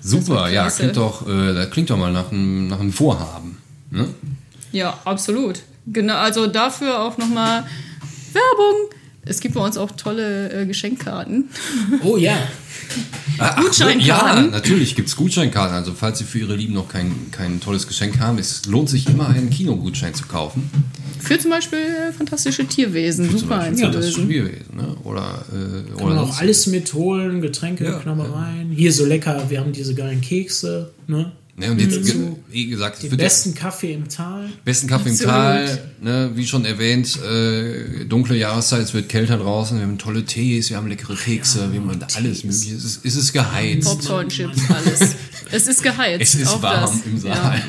Super, 0.00 0.48
ja, 0.50 0.68
klingt 0.68 0.96
doch, 0.96 1.28
äh, 1.28 1.54
das 1.54 1.70
klingt 1.70 1.90
doch 1.90 1.96
mal 1.96 2.12
nach 2.12 2.32
einem, 2.32 2.68
nach 2.68 2.80
einem 2.80 2.92
Vorhaben. 2.92 3.58
Ne? 3.90 4.08
Ja, 4.72 4.98
absolut. 5.04 5.60
Genau, 5.86 6.16
also 6.16 6.46
dafür 6.48 7.00
auch 7.00 7.16
nochmal 7.18 7.64
Werbung. 8.32 8.90
Es 9.28 9.40
gibt 9.40 9.54
bei 9.54 9.60
uns 9.60 9.76
auch 9.76 9.90
tolle 9.90 10.52
äh, 10.52 10.66
Geschenkkarten. 10.66 11.50
Oh 12.02 12.16
ja. 12.16 12.36
Ah, 13.38 13.54
ach, 13.56 13.62
Gutscheinkarten. 13.64 14.44
Ja, 14.46 14.50
natürlich 14.50 14.94
gibt's 14.94 15.14
Gutscheinkarten. 15.16 15.74
Also 15.76 15.92
falls 15.92 16.18
Sie 16.18 16.24
für 16.24 16.38
Ihre 16.38 16.56
Lieben 16.56 16.72
noch 16.72 16.88
kein, 16.88 17.30
kein 17.32 17.60
tolles 17.60 17.86
Geschenk 17.86 18.18
haben, 18.18 18.38
es 18.38 18.64
lohnt 18.64 18.88
sich 18.88 19.06
immer 19.08 19.28
einen 19.28 19.50
Kinogutschein 19.50 20.14
zu 20.14 20.24
kaufen. 20.24 20.70
Für 21.20 21.38
zum 21.38 21.50
Beispiel 21.50 21.80
äh, 21.80 22.12
fantastische 22.12 22.64
Tierwesen. 22.66 23.28
Zum 23.28 23.40
Super 23.40 23.60
einzulösen. 23.60 24.22
Spielwesen. 24.24 24.76
Ne? 24.76 24.96
Oder, 25.04 25.44
äh, 25.52 25.82
Kann 25.90 25.94
oder 25.96 26.14
man 26.14 26.18
auch 26.18 26.38
alles 26.38 26.66
mitholen, 26.68 27.42
Getränke, 27.42 27.84
Ja, 27.84 27.98
Knabbereien. 27.98 28.70
Hier 28.70 28.92
so 28.92 29.04
lecker, 29.04 29.50
wir 29.50 29.60
haben 29.60 29.72
diese 29.72 29.94
geilen 29.94 30.22
Kekse, 30.22 30.92
ne? 31.06 31.32
Ne, 31.58 31.70
und 31.70 31.80
jetzt, 31.80 31.96
Dazu 31.96 32.38
wie 32.50 32.66
gesagt, 32.66 33.02
es 33.02 33.08
Den 33.08 33.16
besten 33.16 33.54
Kaffee 33.54 33.94
im 33.94 34.06
Tal. 34.10 34.50
besten 34.66 34.88
Kaffee 34.88 35.08
im. 35.08 35.18
Tal, 35.18 35.78
ne, 36.02 36.30
wie 36.34 36.46
schon 36.46 36.66
erwähnt, 36.66 37.18
äh, 37.22 38.04
dunkle 38.04 38.36
Jahreszeit, 38.36 38.82
es 38.82 38.92
wird 38.92 39.08
kälter 39.08 39.38
draußen, 39.38 39.78
wir 39.78 39.86
haben 39.86 39.96
tolle 39.96 40.26
Tees, 40.26 40.68
wir 40.68 40.76
haben 40.76 40.86
leckere 40.86 41.16
Kekse, 41.16 41.72
wir 41.72 41.80
haben 41.80 41.98
alles 42.14 42.44
mögliche. 42.44 42.74
Es 42.74 42.84
ist, 42.84 43.06
es 43.06 43.16
ist 43.16 43.32
geheizt. 43.32 43.88
Popcorn, 43.88 44.28
Chips, 44.28 44.58
alles. 44.68 45.16
Es 45.50 45.66
ist 45.66 45.82
geheizt. 45.82 46.20
Es 46.20 46.34
ist 46.34 46.48
auch 46.48 46.60
warm 46.60 46.90
das. 46.92 47.06
im 47.06 47.18
Saal. 47.18 47.62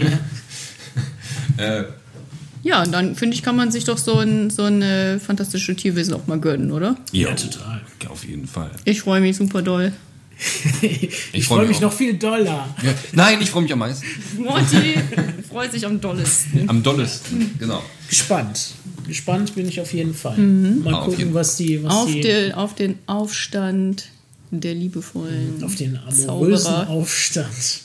Ja. 1.58 1.86
ja, 2.64 2.84
und 2.84 2.92
dann 2.92 3.16
finde 3.16 3.36
ich, 3.36 3.44
kann 3.44 3.56
man 3.56 3.72
sich 3.72 3.86
doch 3.86 3.98
so 3.98 4.20
ein, 4.20 4.50
so 4.50 4.64
ein 4.64 4.82
äh, 4.82 5.18
fantastische 5.18 5.76
Tierwesen 5.78 6.14
auch 6.14 6.28
mal 6.28 6.42
gönnen, 6.42 6.72
oder? 6.72 6.98
Ja, 7.14 7.34
total. 7.34 7.82
Auf 8.10 8.26
jeden 8.26 8.48
Fall. 8.48 8.72
Ich 8.84 9.02
freue 9.02 9.22
mich 9.22 9.38
super 9.38 9.62
doll. 9.62 9.94
Ich 11.34 11.46
freue 11.48 11.68
mich 11.68 11.80
noch 11.82 11.92
viel 11.94 12.14
doller. 12.16 12.74
Ja. 12.84 12.94
Nein, 13.14 13.40
ich 13.42 13.50
freue 13.50 13.64
mich 13.64 13.74
am 13.74 13.80
meisten. 13.80 14.06
Morty 14.38 14.96
freut 15.50 15.72
sich 15.72 15.86
am 15.86 16.00
dollesten. 16.00 16.70
Am 16.70 16.84
dollesten, 16.84 17.56
genau. 17.60 17.82
Gespannt. 18.10 18.74
Gespannt 19.08 19.56
bin 19.56 19.68
ich 19.68 19.80
auf 19.82 19.94
jeden 19.94 20.14
Fall. 20.14 20.38
Mal 20.38 20.94
Ah, 20.94 20.98
auf 21.00 21.06
gucken, 21.06 21.34
was 21.34 21.56
die. 21.58 21.84
Was 21.84 21.94
Auf, 21.94 22.08
die 22.12 22.22
den, 22.22 22.52
auf 22.54 22.76
den 22.76 23.00
Aufstand 23.08 24.10
der 24.52 24.74
liebevollen 24.76 25.62
auf 25.64 25.76
den 25.76 25.98
amorösen 25.98 26.66
Zauberer. 26.66 26.90
Aufstand. 26.90 27.82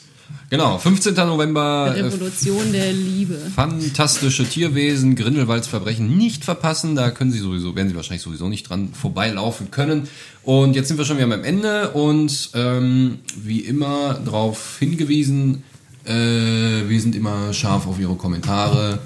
Genau, 0.49 0.77
15. 0.77 1.15
November. 1.15 1.93
Äh, 1.95 2.01
Revolution 2.01 2.71
der 2.71 2.93
Liebe. 2.93 3.37
Fantastische 3.55 4.45
Tierwesen, 4.45 5.15
Grindelwalds 5.15 5.67
Verbrechen 5.67 6.15
nicht 6.17 6.45
verpassen. 6.45 6.95
Da 6.95 7.09
können 7.09 7.31
Sie 7.31 7.39
sowieso, 7.39 7.75
werden 7.75 7.89
Sie 7.89 7.95
wahrscheinlich 7.95 8.21
sowieso 8.21 8.49
nicht 8.49 8.69
dran 8.69 8.89
vorbeilaufen 8.93 9.71
können. 9.71 10.07
Und 10.43 10.75
jetzt 10.75 10.89
sind 10.89 10.97
wir 10.97 11.05
schon 11.05 11.17
wieder 11.17 11.25
am 11.25 11.43
Ende 11.43 11.89
und 11.91 12.51
ähm, 12.53 13.19
wie 13.35 13.61
immer 13.61 14.19
darauf 14.25 14.77
hingewiesen, 14.77 15.63
äh, 16.05 16.11
wir 16.13 17.01
sind 17.01 17.15
immer 17.15 17.53
scharf 17.53 17.87
auf 17.87 17.99
Ihre 17.99 18.15
Kommentare, 18.15 18.99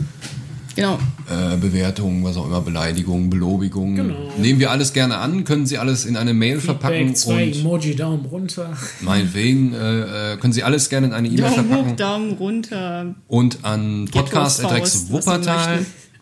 Genau. 0.77 0.99
äh, 1.27 1.57
Bewertungen, 1.57 2.23
was 2.23 2.37
auch 2.37 2.45
immer, 2.45 2.61
Beleidigungen, 2.61 3.31
Belobigungen. 3.31 3.95
Genau. 3.95 4.31
Nehmen 4.37 4.59
wir 4.59 4.69
alles 4.69 4.93
gerne 4.93 5.17
an, 5.17 5.43
können 5.43 5.65
Sie 5.65 5.79
alles 5.79 6.05
in 6.05 6.15
eine 6.15 6.35
Mail 6.35 6.59
verpacken 6.59 7.15
Feedback, 7.15 7.17
zwei 7.17 7.47
und 7.47 7.55
Emoji, 7.57 7.95
Daumen 7.95 8.25
runter. 8.25 8.77
meinetwegen 9.01 9.73
äh, 9.73 10.33
äh, 10.33 10.37
können 10.37 10.53
Sie 10.53 10.63
alles 10.63 10.87
gerne 10.89 11.07
in 11.07 11.13
eine 11.13 11.27
E-Mail 11.27 11.41
Daumen 11.41 11.57
hoch, 11.57 11.67
verpacken 11.67 11.97
Daumen 11.97 12.31
runter. 12.33 13.15
und 13.27 13.59
an 13.63 14.07
Faust, 14.07 15.11
was 15.11 15.25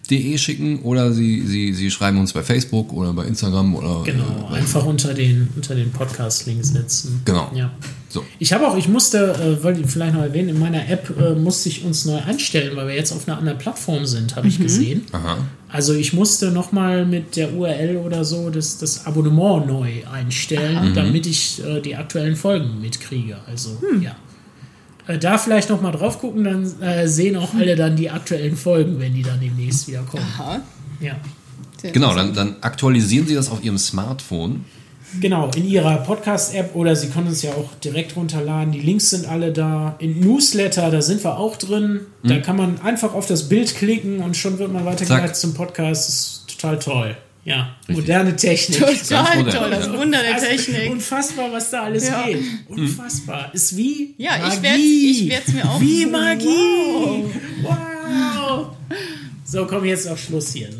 Podcast.wuppertal.de 0.08 0.38
schicken 0.38 0.80
oder 0.84 1.12
Sie, 1.12 1.42
Sie, 1.46 1.74
Sie 1.74 1.92
schreiben 1.92 2.20
uns 2.20 2.34
bei 2.34 2.44
Facebook 2.44 2.94
oder 2.94 3.14
bei 3.14 3.26
Instagram 3.26 3.76
oder 3.76 4.04
Genau, 4.04 4.50
äh, 4.52 4.56
einfach 4.56 4.86
unter 4.86 5.14
den, 5.14 5.50
unter 5.56 5.76
den 5.76 5.92
Podcast-Link 5.92 6.64
setzen. 6.64 7.22
Genau. 7.26 7.52
Ja. 7.56 7.72
so. 8.10 8.24
Ich 8.40 8.54
habe 8.54 8.68
auch, 8.68 8.78
ich 8.78 8.88
musste, 8.88 9.34
äh, 9.34 9.64
wollte 9.64 9.82
ich 9.82 9.88
vielleicht 9.88 10.14
noch 10.14 10.22
erwähnen, 10.22 10.50
in 10.50 10.60
meiner 10.60 10.88
App 10.90 11.14
äh, 11.20 11.36
musste 11.36 11.70
ich 11.70 11.84
uns 11.84 12.06
neu 12.06 12.20
einstellen, 12.20 12.76
weil 12.76 12.88
wir 12.88 12.96
jetzt 12.96 13.12
auf 13.12 13.28
einer 13.28 13.38
anderen 13.38 13.58
Plattform 13.58 14.06
sind, 14.06 14.36
habe 14.36 14.48
ich 14.48 14.60
gesehen. 14.60 15.04
Aha. 15.12 15.38
Also 15.70 15.94
ich 15.94 16.14
musste 16.14 16.52
nochmal 16.52 17.06
mit 17.06 17.36
der 17.36 17.54
URL 17.54 17.98
oder 17.98 18.24
so 18.24 18.50
das, 18.50 18.78
das 18.78 19.06
Abonnement 19.06 19.68
neu 19.68 20.08
einstellen, 20.12 20.94
damit 20.94 21.26
ich 21.28 21.62
äh, 21.66 21.82
die 21.82 21.96
aktuellen 21.96 22.36
Folgen 22.36 22.80
mitkriege. 22.82 23.38
Also 23.48 23.78
ja. 24.02 24.16
Äh, 25.08 25.18
da 25.18 25.38
vielleicht 25.38 25.70
nochmal 25.70 25.92
drauf 25.92 26.20
gucken, 26.20 26.44
dann 26.44 26.82
äh, 26.82 27.08
sehen 27.08 27.36
auch 27.36 27.54
alle 27.54 27.76
dann 27.76 27.96
die 27.96 28.10
aktuellen 28.10 28.56
Folgen, 28.56 29.00
wenn 29.00 29.14
die 29.14 29.24
dann 29.24 29.40
demnächst 29.40 29.88
wieder 29.88 30.02
kommen. 30.04 30.26
Aha. 30.38 30.62
Ja. 31.00 31.16
Sehr 31.82 31.92
Genau, 31.92 32.16
dann, 32.16 32.34
dann 32.34 32.56
aktualisieren 32.62 33.28
Sie 33.28 33.36
das 33.36 33.50
auf 33.50 33.64
Ihrem 33.64 33.78
Smartphone. 33.78 34.66
Genau, 35.22 35.50
in 35.56 35.66
ihrer 35.66 35.98
Podcast-App 35.98 36.76
oder 36.76 36.96
Sie 36.96 37.08
können 37.08 37.28
es 37.28 37.42
ja 37.42 37.52
auch 37.52 37.74
direkt 37.84 38.16
runterladen. 38.16 38.74
Die 38.74 38.82
Links 38.82 39.12
sind 39.12 39.28
alle 39.28 39.54
da. 39.54 39.96
In 40.00 40.20
Newsletter, 40.20 40.92
da 40.92 41.02
sind 41.02 41.24
wir 41.24 41.38
auch 41.38 41.56
drin. 41.56 42.02
Da 42.24 42.40
kann 42.40 42.58
man 42.58 42.82
einfach 42.82 43.14
auf 43.14 43.26
das 43.26 43.48
Bild 43.48 43.76
klicken 43.76 44.20
und 44.20 44.36
schon 44.36 44.58
wird 44.58 44.74
man 44.74 44.84
weitergeleitet 44.84 45.36
zum 45.36 45.54
Podcast. 45.54 46.10
Das 46.10 46.16
ist 46.16 46.48
total 46.48 46.80
toll. 46.80 47.18
Ja, 47.46 47.76
Richtig. 47.88 47.96
moderne 47.98 48.36
Technik. 48.36 48.80
Total 48.80 49.38
modern, 49.38 49.56
toll, 49.56 49.70
das. 49.70 49.94
Wunder 49.94 50.18
der 50.22 50.38
Technik. 50.38 50.92
Unfassbar, 50.92 51.52
was 51.52 51.70
da 51.70 51.84
alles 51.84 52.08
Ja. 52.08 52.24
geht. 52.24 52.44
Unfassbar. 52.68 53.52
Ist 53.54 53.78
wie 53.78 54.16
Ja, 54.18 54.32
ich 54.48 54.62
Magie. 54.62 55.12
ich 55.26 55.30
werd's 55.30 55.54
mir 55.54 55.64
auch- 55.70 55.80
Wie 55.80 56.06
Magie. 56.08 57.26
Wow. 57.62 58.68
So, 59.46 59.66
komm 59.68 59.86
jetzt 59.86 60.08
auf 60.08 60.20
Schluss 60.20 60.52
hier. 60.54 60.70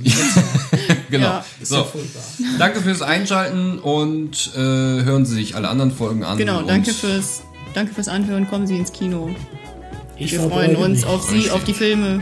Genau. 1.12 1.28
Ja, 1.28 1.46
so. 1.62 1.88
Danke 2.58 2.82
fürs 2.82 3.02
Einschalten 3.04 3.78
und 3.80 4.52
äh, 4.56 4.60
hören 4.60 5.24
Sie 5.26 5.36
sich 5.36 5.56
alle 5.56 5.70
anderen 5.70 5.92
Folgen 5.92 6.24
an. 6.24 6.38
Genau, 6.38 6.62
danke 6.64 6.92
fürs, 6.92 7.44
danke 7.76 7.94
fürs 7.94 8.08
Anhören. 8.08 8.48
Kommen 8.50 8.66
Sie 8.68 8.76
ins 8.76 8.92
Kino. 8.92 9.30
Ich 10.18 10.32
Wir 10.34 10.42
freuen 10.42 10.76
uns 10.76 11.02
mich. 11.02 11.06
auf 11.06 11.30
Sie, 11.30 11.52
auf 11.52 11.64
die 11.64 11.74
Filme. 11.74 12.22